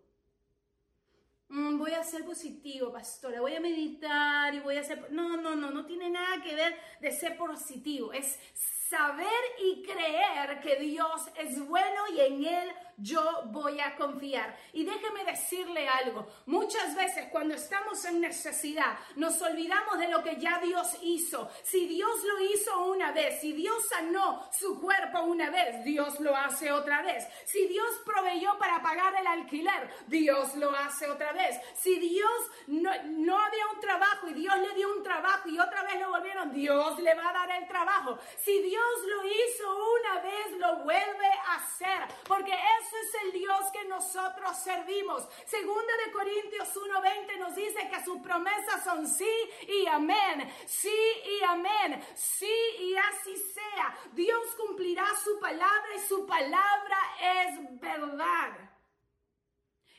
Mm, 1.48 1.76
voy 1.76 1.90
a 1.90 2.04
ser 2.04 2.24
positivo, 2.24 2.92
pastora. 2.92 3.40
Voy 3.40 3.56
a 3.56 3.60
meditar 3.60 4.54
y 4.54 4.60
voy 4.60 4.76
a 4.76 4.84
ser... 4.84 5.10
No, 5.10 5.36
no, 5.36 5.56
no, 5.56 5.72
no 5.72 5.86
tiene 5.86 6.08
nada 6.08 6.40
que 6.40 6.54
ver 6.54 6.78
de 7.00 7.10
ser 7.10 7.36
positivo. 7.36 8.12
Es 8.12 8.38
saber 8.88 9.28
y 9.58 9.82
creer 9.82 10.60
que 10.60 10.76
Dios 10.76 11.28
es 11.36 11.58
bueno 11.66 12.08
y 12.14 12.20
en 12.20 12.44
Él 12.44 12.72
yo 12.96 13.42
voy 13.46 13.78
a 13.80 13.94
confiar. 13.96 14.56
Y 14.72 14.84
déjeme 14.84 15.24
decirle 15.24 15.88
algo, 15.88 16.26
muchas 16.46 16.96
veces 16.96 17.28
cuando 17.30 17.54
estamos 17.54 18.04
en 18.06 18.20
necesidad 18.20 18.98
nos 19.16 19.40
olvidamos 19.40 19.98
de 19.98 20.08
lo 20.08 20.22
que 20.22 20.36
ya 20.36 20.58
Dios 20.58 20.96
hizo. 21.02 21.48
Si 21.62 21.86
Dios 21.86 22.10
lo 22.24 22.40
hizo 22.44 22.86
una 22.86 23.12
vez, 23.12 23.40
si 23.40 23.52
Dios 23.52 23.76
sanó 23.88 24.48
su 24.52 24.80
cuerpo 24.80 25.22
una 25.22 25.50
vez, 25.50 25.84
Dios 25.84 26.18
lo 26.20 26.34
hace 26.36 26.72
otra 26.72 27.02
vez. 27.02 27.26
Si 27.44 27.66
Dios 27.68 27.88
proveyó 28.04 28.58
para 28.58 28.82
pagar 28.82 29.14
el 29.14 29.26
alquiler, 29.26 29.88
Dios 30.06 30.54
lo 30.56 30.74
hace 30.74 31.08
otra 31.08 31.32
vez. 31.32 31.60
Si 31.76 31.98
Dios 31.98 32.30
no, 32.66 32.90
no 33.04 33.38
había 33.38 33.66
un 33.74 33.80
trabajo 33.80 34.28
y 34.28 34.34
Dios 34.34 34.54
le 34.58 34.74
dio 34.74 34.92
un 34.92 35.02
trabajo 35.02 35.48
y 35.48 35.58
otra 35.58 35.82
vez 35.84 36.00
lo 36.00 36.10
volvieron, 36.10 36.52
Dios 36.52 36.98
le 36.98 37.14
va 37.14 37.30
a 37.30 37.32
dar 37.32 37.62
el 37.62 37.68
trabajo. 37.68 38.18
Si 38.38 38.60
Dios 38.62 38.77
lo 39.06 39.26
hizo 39.26 39.94
una 40.00 40.20
vez, 40.20 40.52
lo 40.58 40.76
vuelve 40.84 41.28
a 41.46 41.54
hacer, 41.56 42.08
porque 42.26 42.52
es 42.52 42.78
ese 42.88 43.00
es 43.00 43.24
el 43.24 43.32
Dios 43.32 43.70
que 43.72 43.84
nosotros 43.84 44.56
servimos. 44.58 45.26
Segunda 45.46 45.92
de 46.04 46.12
Corintios 46.12 46.74
1:20 46.74 47.36
nos 47.38 47.54
dice 47.54 47.88
que 47.88 48.04
sus 48.04 48.20
promesas 48.20 48.82
son 48.84 49.06
sí 49.06 49.30
y 49.66 49.86
amén. 49.86 50.50
Sí 50.66 50.98
y 51.24 51.44
amén. 51.44 52.02
Sí 52.14 52.54
y 52.78 52.96
así 52.96 53.36
sea. 53.36 53.96
Dios 54.12 54.54
cumplirá 54.56 55.06
su 55.22 55.38
palabra 55.38 55.94
y 55.96 56.00
su 56.00 56.26
palabra 56.26 56.98
es 57.20 57.80
verdad. 57.80 58.67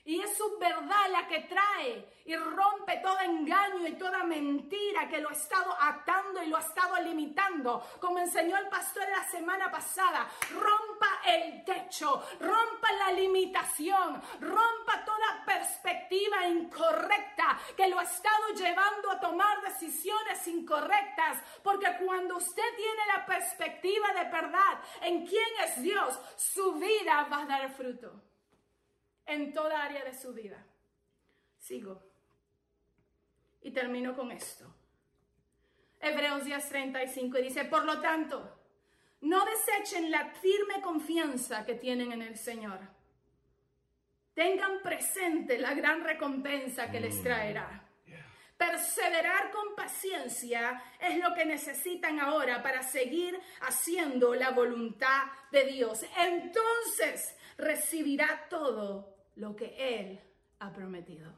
Y 0.06 0.22
es 0.22 0.38
su 0.38 0.58
verdad 0.58 1.10
la 1.12 1.28
que 1.28 1.42
trae 1.42 2.20
y 2.26 2.36
rompe 2.36 2.98
todo 2.98 3.20
engaño 3.20 3.88
y 3.88 3.94
toda 3.94 4.24
mentira 4.24 5.08
que 5.10 5.20
lo 5.20 5.30
ha 5.30 5.34
estado 5.34 5.76
atando 5.80 6.42
y 6.42 6.48
lo 6.48 6.58
ha 6.58 6.62
estado 6.62 6.96
limitando. 7.02 7.84
Como 8.00 8.20
enseñó 8.20 8.58
el 8.58 8.68
pastor 8.70 9.04
la 9.10 9.24
semana 9.30 9.70
pasada, 9.70 10.28
rompa 10.52 11.08
el 11.26 11.64
techo, 11.66 12.24
rompa 12.40 12.92
la 12.94 13.12
limitación, 13.12 14.22
rompa 14.40 15.06
toda 15.06 15.44
perspectiva 15.46 16.48
incorrecta 16.48 17.60
que 17.76 17.88
lo 17.88 18.00
ha 18.00 18.04
estado 18.04 18.50
llevando 18.56 19.12
a 19.12 19.20
tomar 19.20 19.62
decisiones 19.62 20.48
incorrectas. 20.48 21.44
Porque 21.62 21.98
cuando 22.04 22.38
usted 22.38 22.76
tiene 22.78 23.06
la 23.16 23.26
perspectiva 23.26 24.08
de 24.14 24.30
verdad 24.30 24.80
en 25.02 25.26
quién 25.26 25.50
es 25.66 25.82
Dios, 25.82 26.20
su 26.38 26.74
vida 26.74 27.28
va 27.32 27.42
a 27.42 27.46
dar 27.46 27.70
fruto 27.72 28.29
en 29.30 29.54
toda 29.54 29.84
área 29.84 30.04
de 30.04 30.14
su 30.14 30.34
vida. 30.34 30.66
Sigo. 31.58 32.02
Y 33.62 33.72
termino 33.72 34.16
con 34.16 34.32
esto. 34.32 34.74
Hebreos 36.00 36.46
10:35 36.46 37.40
y 37.40 37.44
dice, 37.44 37.66
por 37.66 37.84
lo 37.86 38.00
tanto, 38.00 38.58
no 39.22 39.44
desechen 39.46 40.10
la 40.10 40.26
firme 40.30 40.82
confianza 40.82 41.66
que 41.66 41.76
tienen 41.76 42.14
en 42.14 42.22
el 42.22 42.38
Señor. 42.38 42.80
Tengan 44.34 44.82
presente 44.82 45.58
la 45.58 45.74
gran 45.74 46.04
recompensa 46.04 46.90
que 46.90 47.02
les 47.02 47.16
mm, 47.16 47.24
traerá. 47.24 47.86
Perseverar 48.56 49.52
con 49.52 49.76
paciencia 49.76 50.82
es 51.00 51.18
lo 51.18 51.34
que 51.34 51.46
necesitan 51.46 52.20
ahora 52.20 52.62
para 52.62 52.84
seguir 52.84 53.40
haciendo 53.62 54.36
la 54.36 54.52
voluntad 54.52 55.24
de 55.52 55.66
Dios. 55.66 56.06
Entonces 56.18 57.36
recibirá 57.58 58.48
todo 58.50 59.19
lo 59.36 59.56
que 59.56 59.76
Él 59.78 60.20
ha 60.60 60.72
prometido. 60.72 61.32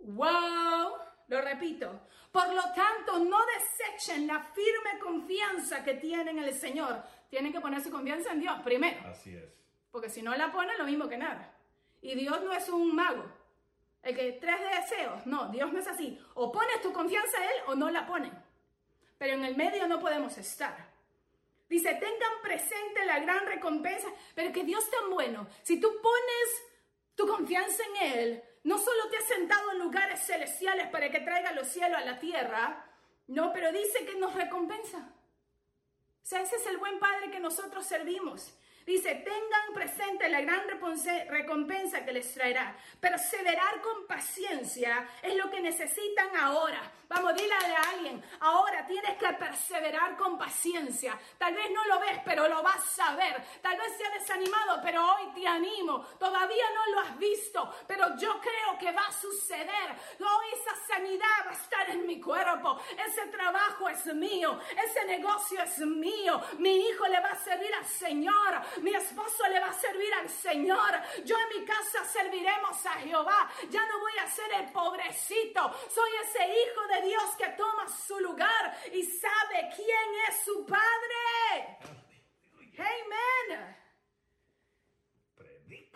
¡Wow! 0.00 0.96
Lo 1.28 1.40
repito. 1.40 2.00
Por 2.30 2.52
lo 2.52 2.62
tanto, 2.74 3.18
no 3.24 3.38
desechen 3.46 4.26
la 4.26 4.40
firme 4.40 4.98
confianza 5.00 5.84
que 5.84 5.94
tienen 5.94 6.38
en 6.38 6.44
el 6.44 6.54
Señor. 6.54 7.02
Tienen 7.30 7.52
que 7.52 7.60
poner 7.60 7.80
su 7.82 7.90
confianza 7.90 8.32
en 8.32 8.40
Dios 8.40 8.60
primero. 8.62 9.08
Así 9.08 9.34
es. 9.34 9.52
Porque 9.90 10.10
si 10.10 10.22
no 10.22 10.34
la 10.34 10.52
ponen, 10.52 10.76
lo 10.76 10.84
mismo 10.84 11.08
que 11.08 11.16
nada. 11.16 11.54
Y 12.02 12.14
Dios 12.14 12.42
no 12.42 12.52
es 12.52 12.68
un 12.68 12.94
mago. 12.94 13.24
El 14.02 14.14
que 14.14 14.32
tres 14.32 14.58
deseos. 14.60 15.24
No, 15.26 15.48
Dios 15.48 15.72
no 15.72 15.78
es 15.78 15.86
así. 15.86 16.18
O 16.34 16.52
pones 16.52 16.82
tu 16.82 16.92
confianza 16.92 17.38
en 17.38 17.44
Él 17.44 17.56
o 17.68 17.74
no 17.74 17.90
la 17.90 18.06
ponen. 18.06 18.32
Pero 19.16 19.34
en 19.34 19.44
el 19.44 19.56
medio 19.56 19.86
no 19.88 20.00
podemos 20.00 20.36
estar. 20.36 20.93
Dice, 21.68 21.94
tengan 21.94 22.42
presente 22.42 23.04
la 23.06 23.20
gran 23.20 23.46
recompensa. 23.46 24.08
Pero 24.34 24.52
que 24.52 24.64
Dios 24.64 24.88
tan 24.90 25.10
bueno. 25.10 25.46
Si 25.62 25.80
tú 25.80 25.88
pones 26.02 26.64
tu 27.14 27.26
confianza 27.26 27.82
en 27.84 28.12
Él, 28.18 28.44
no 28.64 28.78
solo 28.78 29.08
te 29.10 29.18
ha 29.18 29.22
sentado 29.22 29.72
en 29.72 29.78
lugares 29.78 30.20
celestiales 30.26 30.88
para 30.88 31.10
que 31.10 31.20
traiga 31.20 31.52
los 31.52 31.68
cielos 31.68 31.98
a 31.98 32.04
la 32.04 32.18
tierra, 32.18 32.86
no, 33.26 33.52
pero 33.52 33.72
dice 33.72 34.04
que 34.04 34.16
nos 34.16 34.34
recompensa. 34.34 34.98
O 36.22 36.26
sea, 36.26 36.40
ese 36.40 36.56
es 36.56 36.66
el 36.66 36.78
buen 36.78 36.98
Padre 36.98 37.30
que 37.30 37.40
nosotros 37.40 37.86
servimos. 37.86 38.54
Dice, 38.86 39.14
tengan 39.14 39.72
presente 39.72 40.28
la 40.28 40.42
gran 40.42 40.62
recompensa 41.28 42.04
que 42.04 42.12
les 42.12 42.34
traerá. 42.34 42.76
Perseverar 43.00 43.80
con 43.80 44.06
paciencia 44.06 45.08
es 45.22 45.34
lo 45.36 45.50
que 45.50 45.60
necesitan 45.60 46.36
ahora. 46.36 46.92
Vamos, 47.08 47.34
dile 47.34 47.54
a 47.54 47.90
alguien, 47.90 48.22
ahora 48.40 48.84
tienes 48.86 49.16
que 49.18 49.32
perseverar 49.34 50.16
con 50.16 50.36
paciencia. 50.36 51.18
Tal 51.38 51.54
vez 51.54 51.70
no 51.70 51.84
lo 51.86 52.00
ves, 52.00 52.18
pero 52.24 52.48
lo 52.48 52.62
vas 52.62 52.98
a 52.98 53.14
ver. 53.14 53.42
Tal 53.62 53.78
vez 53.78 53.96
se 53.96 54.04
ha 54.04 54.10
desanimado, 54.10 54.80
pero 54.82 55.14
hoy 55.14 55.32
te 55.34 55.46
animo. 55.46 56.00
Todavía 56.18 56.64
no 56.74 56.94
lo 56.94 57.00
has 57.00 57.18
visto, 57.18 57.72
pero 57.86 58.16
yo 58.16 58.40
creo 58.40 58.78
que 58.78 58.90
va 58.90 59.06
a 59.06 59.12
suceder. 59.12 59.90
Hoy 60.18 60.46
esa 60.60 60.74
sanidad 60.94 61.46
va 61.46 61.50
a 61.50 61.54
estar 61.54 61.90
en 61.90 62.06
mi 62.06 62.20
cuerpo. 62.20 62.80
Ese 63.06 63.26
trabajo 63.26 63.88
es 63.88 64.06
mío. 64.06 64.58
Ese 64.84 65.04
negocio 65.04 65.62
es 65.62 65.78
mío. 65.78 66.40
Mi 66.58 66.88
hijo 66.88 67.06
le 67.06 67.20
va 67.20 67.30
a 67.30 67.36
servir 67.36 67.72
al 67.74 67.86
Señor. 67.86 68.60
Mi 68.82 68.94
esposo 68.94 69.46
le 69.48 69.60
va 69.60 69.68
a 69.68 69.72
servir 69.72 70.12
al 70.14 70.28
Señor. 70.28 71.00
Yo 71.24 71.36
en 71.38 71.60
mi 71.60 71.64
casa 71.64 72.04
serviremos 72.04 72.86
a 72.86 72.92
Jehová. 72.94 73.50
Ya 73.70 73.86
no 73.86 74.00
voy 74.00 74.18
a 74.18 74.30
ser 74.30 74.52
el 74.52 74.72
pobrecito. 74.72 75.72
Soy 75.88 76.10
ese 76.22 76.46
hijo 76.46 76.86
de 76.88 77.08
Dios 77.08 77.24
que 77.36 77.48
toma 77.48 77.86
su 77.88 78.18
lugar 78.20 78.76
y 78.92 79.02
sabe 79.02 79.70
quién 79.74 80.14
es 80.28 80.44
su 80.44 80.66
Padre. 80.66 81.78
Amén. 82.78 83.76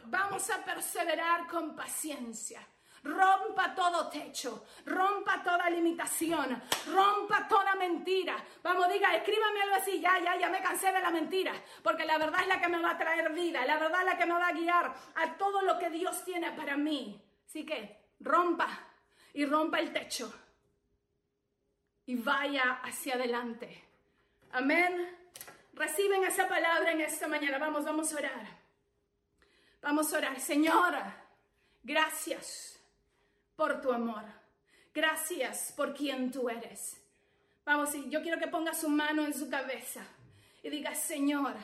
Vamos 0.04 0.48
a 0.50 0.64
perseverar 0.64 1.46
con 1.48 1.76
paciencia. 1.76 2.66
Rompa 3.08 3.74
todo 3.74 4.06
techo, 4.10 4.66
rompa 4.84 5.42
toda 5.42 5.70
limitación, 5.70 6.62
rompa 6.92 7.48
toda 7.48 7.74
mentira. 7.74 8.36
Vamos, 8.62 8.86
diga, 8.92 9.16
escríbame 9.16 9.62
algo 9.62 9.76
así, 9.76 9.98
ya, 9.98 10.18
ya, 10.20 10.36
ya 10.36 10.50
me 10.50 10.60
cansé 10.60 10.92
de 10.92 11.00
la 11.00 11.10
mentira, 11.10 11.54
porque 11.82 12.04
la 12.04 12.18
verdad 12.18 12.42
es 12.42 12.48
la 12.48 12.60
que 12.60 12.68
me 12.68 12.82
va 12.82 12.90
a 12.90 12.98
traer 12.98 13.32
vida, 13.32 13.64
la 13.64 13.78
verdad 13.78 14.00
es 14.00 14.06
la 14.06 14.18
que 14.18 14.26
me 14.26 14.34
va 14.34 14.48
a 14.48 14.52
guiar 14.52 14.94
a 15.14 15.38
todo 15.38 15.62
lo 15.62 15.78
que 15.78 15.88
Dios 15.88 16.22
tiene 16.22 16.52
para 16.52 16.76
mí. 16.76 17.18
Así 17.46 17.64
que 17.64 18.10
rompa 18.20 18.68
y 19.32 19.46
rompa 19.46 19.78
el 19.78 19.90
techo 19.90 20.30
y 22.04 22.14
vaya 22.16 22.80
hacia 22.82 23.14
adelante. 23.14 23.84
Amén. 24.52 25.16
Reciben 25.72 26.24
esa 26.24 26.46
palabra 26.46 26.92
en 26.92 27.00
esta 27.00 27.26
mañana. 27.26 27.56
Vamos, 27.56 27.86
vamos 27.86 28.12
a 28.12 28.16
orar. 28.16 28.46
Vamos 29.80 30.12
a 30.12 30.18
orar. 30.18 30.38
Señora, 30.40 31.24
gracias 31.82 32.77
por 33.58 33.80
tu 33.80 33.92
amor. 33.92 34.22
Gracias 34.94 35.72
por 35.76 35.92
quien 35.92 36.30
tú 36.30 36.48
eres. 36.48 37.02
Vamos, 37.64 37.90
yo 38.08 38.22
quiero 38.22 38.38
que 38.38 38.46
ponga 38.46 38.72
su 38.72 38.88
mano 38.88 39.26
en 39.26 39.34
su 39.34 39.50
cabeza 39.50 40.06
y 40.62 40.70
diga, 40.70 40.94
Señor, 40.94 41.56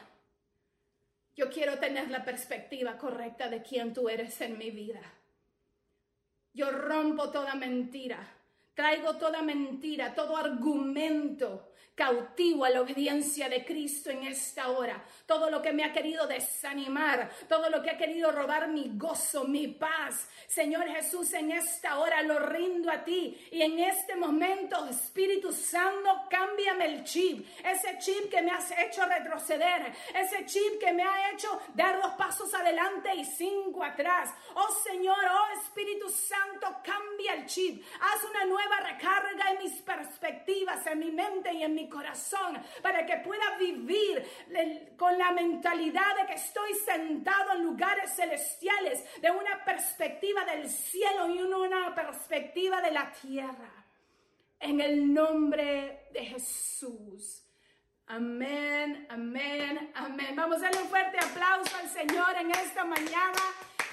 yo 1.36 1.48
quiero 1.50 1.78
tener 1.78 2.10
la 2.10 2.24
perspectiva 2.24 2.98
correcta 2.98 3.48
de 3.48 3.62
quién 3.62 3.94
tú 3.94 4.08
eres 4.08 4.40
en 4.40 4.58
mi 4.58 4.72
vida. 4.72 5.00
Yo 6.52 6.72
rompo 6.72 7.30
toda 7.30 7.54
mentira 7.54 8.28
Traigo 8.74 9.16
toda 9.16 9.40
mentira, 9.42 10.14
todo 10.14 10.36
argumento 10.36 11.70
cautivo 11.94 12.64
a 12.64 12.70
la 12.70 12.82
obediencia 12.82 13.48
de 13.48 13.64
Cristo 13.64 14.10
en 14.10 14.24
esta 14.24 14.68
hora. 14.70 15.04
Todo 15.26 15.50
lo 15.50 15.62
que 15.62 15.72
me 15.72 15.84
ha 15.84 15.92
querido 15.92 16.26
desanimar, 16.26 17.30
todo 17.48 17.70
lo 17.70 17.82
que 17.82 17.90
ha 17.90 17.96
querido 17.96 18.32
robar 18.32 18.68
mi 18.68 18.90
gozo, 18.94 19.44
mi 19.44 19.68
paz. 19.68 20.28
Señor 20.46 20.86
Jesús, 20.88 21.32
en 21.34 21.52
esta 21.52 21.98
hora 21.98 22.22
lo 22.22 22.38
rindo 22.40 22.90
a 22.90 23.04
ti. 23.04 23.38
Y 23.52 23.62
en 23.62 23.78
este 23.78 24.16
momento, 24.16 24.86
Espíritu 24.86 25.52
Santo, 25.52 26.22
cámbiame 26.28 26.86
el 26.86 27.04
chip. 27.04 27.46
Ese 27.64 27.98
chip 27.98 28.30
que 28.30 28.42
me 28.42 28.50
has 28.50 28.70
hecho 28.72 29.04
retroceder. 29.06 29.92
Ese 30.14 30.44
chip 30.46 30.80
que 30.80 30.92
me 30.92 31.02
ha 31.02 31.30
hecho 31.30 31.60
dar 31.74 32.00
dos 32.00 32.14
pasos 32.14 32.52
adelante 32.54 33.14
y 33.14 33.24
cinco 33.24 33.84
atrás. 33.84 34.30
Oh 34.54 34.72
Señor, 34.82 35.16
oh 35.30 35.60
Espíritu 35.60 36.08
Santo, 36.08 36.76
cambia 36.82 37.34
el 37.34 37.46
chip. 37.46 37.84
Haz 38.00 38.24
una 38.24 38.44
nueva 38.44 38.80
recarga 38.80 39.50
en 39.52 39.58
mis 39.58 39.80
perspectivas, 39.82 40.86
en 40.86 40.98
mi 40.98 41.10
mente 41.10 41.52
y 41.52 41.62
en 41.62 41.74
mi 41.74 41.83
corazón, 41.88 42.62
para 42.82 43.04
que 43.06 43.16
pueda 43.18 43.56
vivir 43.58 44.24
con 44.96 45.16
la 45.18 45.32
mentalidad 45.32 46.16
de 46.16 46.26
que 46.26 46.34
estoy 46.34 46.74
sentado 46.74 47.52
en 47.52 47.62
lugares 47.62 48.14
celestiales, 48.14 49.04
de 49.20 49.30
una 49.30 49.64
perspectiva 49.64 50.44
del 50.44 50.68
cielo 50.68 51.28
y 51.28 51.40
una 51.40 51.94
perspectiva 51.94 52.80
de 52.80 52.90
la 52.90 53.12
tierra. 53.12 53.84
En 54.60 54.80
el 54.80 55.12
nombre 55.12 56.08
de 56.12 56.24
Jesús. 56.24 57.44
Amén, 58.06 59.06
amén, 59.08 59.92
amén. 59.94 60.36
Vamos 60.36 60.58
a 60.58 60.60
darle 60.62 60.82
un 60.82 60.88
fuerte 60.88 61.18
aplauso 61.18 61.74
al 61.76 61.88
Señor 61.88 62.36
en 62.38 62.50
esta 62.50 62.84
mañana. 62.84 63.42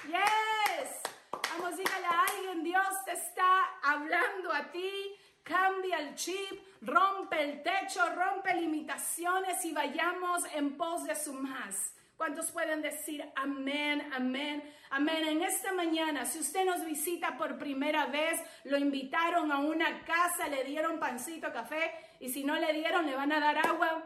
Yes. 0.06 1.02
Vamos, 1.32 1.78
dígale 1.78 2.06
a 2.06 2.24
alguien, 2.24 2.64
Dios 2.64 3.06
te 3.06 3.14
está 3.14 3.66
hablando 3.84 4.52
a 4.52 4.72
ti. 4.72 5.16
Cambia 5.44 6.00
el 6.00 6.16
chip, 6.16 6.62
rompe 6.82 7.42
el 7.42 7.64
techo, 7.64 8.02
rompe 8.16 8.54
limitaciones 8.56 9.64
y 9.66 9.72
vayamos 9.72 10.44
en 10.54 10.78
pos 10.78 11.04
de 11.06 11.16
su 11.16 11.34
más. 11.34 11.94
¿Cuántos 12.16 12.52
pueden 12.52 12.82
decir 12.82 13.24
amén, 13.36 14.08
amén, 14.14 14.64
amén? 14.92 15.28
En 15.28 15.42
esta 15.42 15.74
mañana, 15.74 16.26
si 16.26 16.40
usted 16.40 16.66
nos 16.66 16.86
visita 16.86 17.36
por 17.36 17.58
primera 17.58 18.06
vez, 18.06 18.40
lo 18.66 18.78
invitaron 18.78 19.52
a 19.52 19.58
una 19.58 20.04
casa, 20.04 20.48
le 20.48 20.64
dieron 20.64 21.00
pancito, 21.00 21.52
café, 21.52 21.92
y 22.20 22.30
si 22.30 22.44
no 22.44 22.56
le 22.58 22.74
dieron, 22.74 23.08
le 23.08 23.16
van 23.16 23.32
a 23.32 23.40
dar 23.40 23.58
agua. 23.66 24.04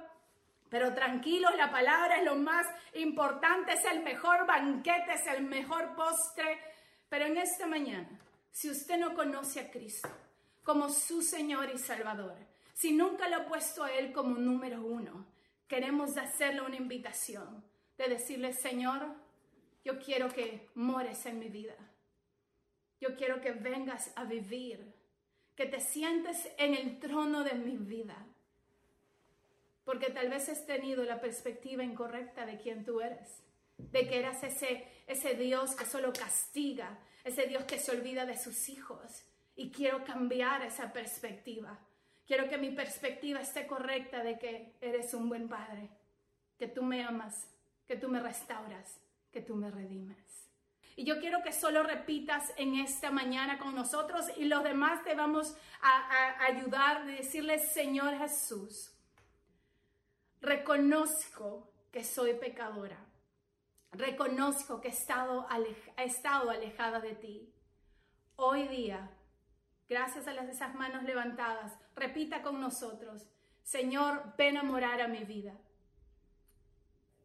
Pero 0.70 0.94
tranquilos, 0.94 1.56
la 1.58 1.70
palabra 1.70 2.18
es 2.18 2.26
lo 2.26 2.36
más 2.36 2.66
importante, 2.94 3.74
es 3.74 3.84
el 3.86 4.02
mejor 4.02 4.48
banquete, 4.48 5.14
es 5.14 5.28
el 5.28 5.44
mejor 5.44 5.96
postre 5.96 6.60
pero 7.10 7.26
en 7.26 7.38
esta 7.38 7.68
mañana, 7.68 8.10
si 8.52 8.70
usted 8.70 8.98
no 8.98 9.14
conoce 9.16 9.60
a 9.60 9.72
Cristo 9.72 10.10
como 10.66 10.90
su 10.90 11.22
Señor 11.22 11.72
y 11.74 11.78
Salvador, 11.78 12.36
si 12.74 12.92
nunca 12.92 13.30
lo 13.30 13.38
ha 13.38 13.46
puesto 13.46 13.86
a 13.86 13.94
Él 13.94 14.12
como 14.12 14.36
número 14.38 14.86
uno, 14.86 15.26
queremos 15.66 16.18
hacerle 16.18 16.62
una 16.62 16.76
invitación 16.76 17.64
de 17.98 18.10
decirle, 18.10 18.52
Señor, 18.52 19.16
yo 19.86 19.98
quiero 19.98 20.28
que 20.28 20.68
mores 20.76 21.26
en 21.26 21.40
mi 21.40 21.48
vida. 21.48 21.76
Yo 23.00 23.16
quiero 23.16 23.40
que 23.40 23.54
vengas 23.54 24.12
a 24.18 24.26
vivir, 24.26 24.94
que 25.56 25.66
te 25.68 25.80
sientes 25.80 26.50
en 26.58 26.74
el 26.74 27.00
trono 27.00 27.46
de 27.46 27.54
mi 27.54 27.78
vida. 27.78 28.28
Porque 29.86 30.10
tal 30.10 30.30
vez 30.30 30.50
has 30.50 30.66
tenido 30.66 31.06
la 31.06 31.22
perspectiva 31.22 31.82
incorrecta 31.82 32.46
de 32.46 32.58
quién 32.58 32.84
tú 32.84 33.00
eres 33.00 33.46
de 33.78 34.08
que 34.08 34.20
eras 34.20 34.44
ese, 34.44 34.88
ese 35.08 35.36
Dios 35.36 35.76
que 35.76 35.86
solo 35.86 36.14
castiga, 36.14 36.98
ese 37.24 37.48
Dios 37.48 37.66
que 37.66 37.80
se 37.80 37.92
olvida 37.92 38.26
de 38.26 38.38
sus 38.38 38.70
hijos. 38.70 39.24
Y 39.56 39.72
quiero 39.72 40.04
cambiar 40.04 40.62
esa 40.64 40.92
perspectiva. 40.92 41.80
Quiero 42.26 42.50
que 42.50 42.58
mi 42.58 42.72
perspectiva 42.72 43.40
esté 43.40 43.68
correcta 43.68 44.24
de 44.24 44.38
que 44.38 44.76
eres 44.82 45.14
un 45.14 45.30
buen 45.30 45.48
padre, 45.48 45.90
que 46.58 46.68
tú 46.68 46.84
me 46.84 47.04
amas, 47.04 47.48
que 47.88 47.96
tú 47.96 48.10
me 48.10 48.20
restauras, 48.20 49.00
que 49.32 49.42
tú 49.42 49.56
me 49.56 49.70
redimes. 49.70 50.50
Y 50.96 51.04
yo 51.04 51.20
quiero 51.20 51.44
que 51.44 51.52
solo 51.52 51.84
repitas 51.84 52.54
en 52.58 52.76
esta 52.76 53.12
mañana 53.12 53.60
con 53.60 53.76
nosotros 53.76 54.26
y 54.38 54.46
los 54.46 54.64
demás 54.64 55.04
te 55.04 55.14
vamos 55.14 55.56
a, 55.82 55.90
a 55.90 56.46
ayudar 56.46 56.98
a 56.98 57.06
decirle, 57.06 57.60
Señor 57.60 58.18
Jesús, 58.18 58.92
reconozco 60.42 61.70
que 61.92 62.04
soy 62.04 62.34
pecadora 62.36 62.98
Reconozco 63.98 64.82
que 64.82 64.90
he 64.90 64.92
estado, 64.92 65.48
estado 65.98 66.50
alejada 66.50 67.00
de 67.00 67.16
ti. 67.16 67.50
Hoy 68.36 68.68
día, 68.68 69.10
gracias 69.88 70.28
a 70.28 70.34
las, 70.34 70.50
esas 70.50 70.76
manos 70.76 71.04
levantadas, 71.04 71.78
repita 71.96 72.42
con 72.42 72.60
nosotros, 72.60 73.28
Señor, 73.64 74.36
ven 74.38 74.58
a 74.58 74.64
morar 74.64 75.02
a 75.02 75.08
mi 75.08 75.24
vida. 75.24 75.58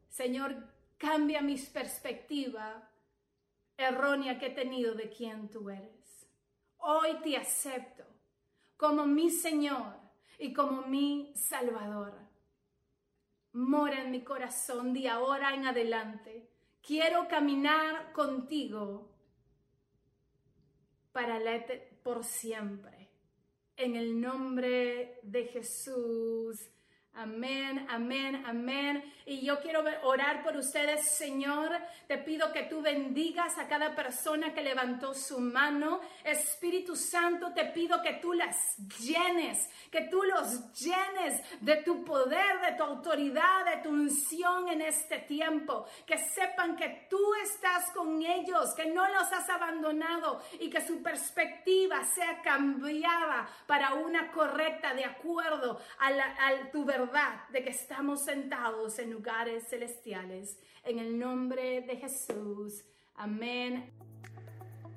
Señor, 0.09 0.57
cambia 0.97 1.41
mi 1.43 1.57
perspectiva 1.57 2.91
errónea 3.77 4.39
que 4.39 4.47
he 4.47 4.51
tenido 4.51 4.95
de 4.95 5.09
quién 5.09 5.49
tú 5.49 5.71
eres. 5.71 6.29
Hoy 6.79 7.17
te 7.23 7.37
acepto 7.37 8.05
como 8.77 9.07
mi 9.07 9.31
Señor 9.31 9.97
y 10.39 10.53
como 10.53 10.83
mi 10.83 11.33
Salvador. 11.35 12.15
Mora 13.53 14.03
en 14.03 14.11
mi 14.11 14.23
corazón 14.23 14.93
de 14.93 15.09
ahora 15.09 15.55
en 15.55 15.67
adelante. 15.67 16.49
Quiero 16.83 17.29
caminar 17.29 18.13
contigo 18.13 19.11
para 21.13 21.39
la 21.39 21.55
por 22.03 22.25
siempre. 22.25 23.11
En 23.77 23.97
el 23.97 24.21
nombre 24.21 25.19
de 25.23 25.47
Jesús. 25.47 26.71
Amén, 27.15 27.87
amén, 27.91 28.45
amén. 28.47 29.03
Y 29.27 29.45
yo 29.45 29.61
quiero 29.61 29.85
orar 30.05 30.43
por 30.43 30.57
ustedes, 30.57 31.11
Señor. 31.11 31.71
Te 32.07 32.19
pido 32.19 32.53
que 32.53 32.63
tú 32.63 32.81
bendigas 32.81 33.59
a 33.59 33.69
cada 33.69 33.95
persona 33.95 34.55
que 34.55 34.63
levantó 34.63 35.13
su 35.13 35.39
mano. 35.39 36.01
Espíritu 36.25 36.97
Santo, 36.97 37.53
te 37.53 37.67
pido 37.67 38.01
que 38.01 38.15
tú 38.15 38.33
las 38.33 38.77
llenes, 38.99 39.69
que 39.91 40.03
tú 40.03 40.23
los 40.23 40.73
llenes 40.73 41.43
de 41.61 41.77
tu 41.83 42.05
poder, 42.05 42.61
de 42.61 42.77
tu 42.77 42.85
autoridad, 42.85 43.65
de 43.67 43.83
tu 43.83 43.91
unción 43.91 44.69
en 44.69 44.81
este 44.81 45.19
tiempo. 45.19 45.87
Que 46.07 46.17
sepan 46.17 46.77
que 46.77 47.07
tú 47.11 47.21
estás 47.43 47.91
con 47.91 48.23
ellos, 48.23 48.73
que 48.75 48.87
no 48.87 49.07
los 49.09 49.33
has 49.33 49.49
abandonado 49.51 50.43
y 50.59 50.71
que 50.71 50.81
su 50.81 51.03
perspectiva 51.03 52.03
sea 52.05 52.41
cambiada 52.41 53.49
para 53.67 53.95
una 53.95 54.31
correcta 54.33 54.95
de 54.95 55.05
acuerdo 55.05 55.81
a, 55.99 56.09
a 56.09 56.71
tu 56.71 56.85
de 57.53 57.63
que 57.63 57.71
estamos 57.71 58.25
sentados 58.25 58.99
en 58.99 59.11
lugares 59.11 59.65
celestiales. 59.69 60.59
En 60.85 60.99
el 60.99 61.19
nombre 61.19 61.81
de 61.81 61.97
Jesús. 61.97 62.85
Amén. 63.15 63.91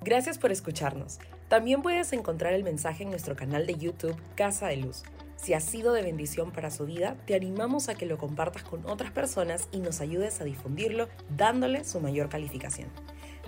Gracias 0.02 0.38
por 0.38 0.52
escucharnos. 0.52 1.18
También 1.48 1.82
puedes 1.82 2.12
encontrar 2.12 2.52
el 2.52 2.62
mensaje 2.62 3.04
en 3.04 3.10
nuestro 3.10 3.36
canal 3.36 3.66
de 3.66 3.76
YouTube 3.76 4.16
Casa 4.34 4.68
de 4.68 4.76
Luz. 4.76 5.02
Si 5.36 5.54
ha 5.54 5.60
sido 5.60 5.92
de 5.92 6.02
bendición 6.02 6.52
para 6.52 6.70
su 6.70 6.86
vida, 6.86 7.16
te 7.26 7.34
animamos 7.34 7.88
a 7.88 7.94
que 7.94 8.06
lo 8.06 8.18
compartas 8.18 8.64
con 8.64 8.84
otras 8.86 9.10
personas 9.10 9.68
y 9.72 9.78
nos 9.78 10.00
ayudes 10.00 10.40
a 10.40 10.44
difundirlo 10.44 11.08
dándole 11.30 11.84
su 11.84 12.00
mayor 12.00 12.28
calificación. 12.28 12.88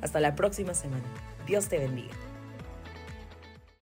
Hasta 0.03 0.21
la 0.21 0.35
próxima 0.35 0.75
semana. 0.75 1.05
Dios 1.47 1.69
te 1.69 1.79
bendiga. 1.79 2.15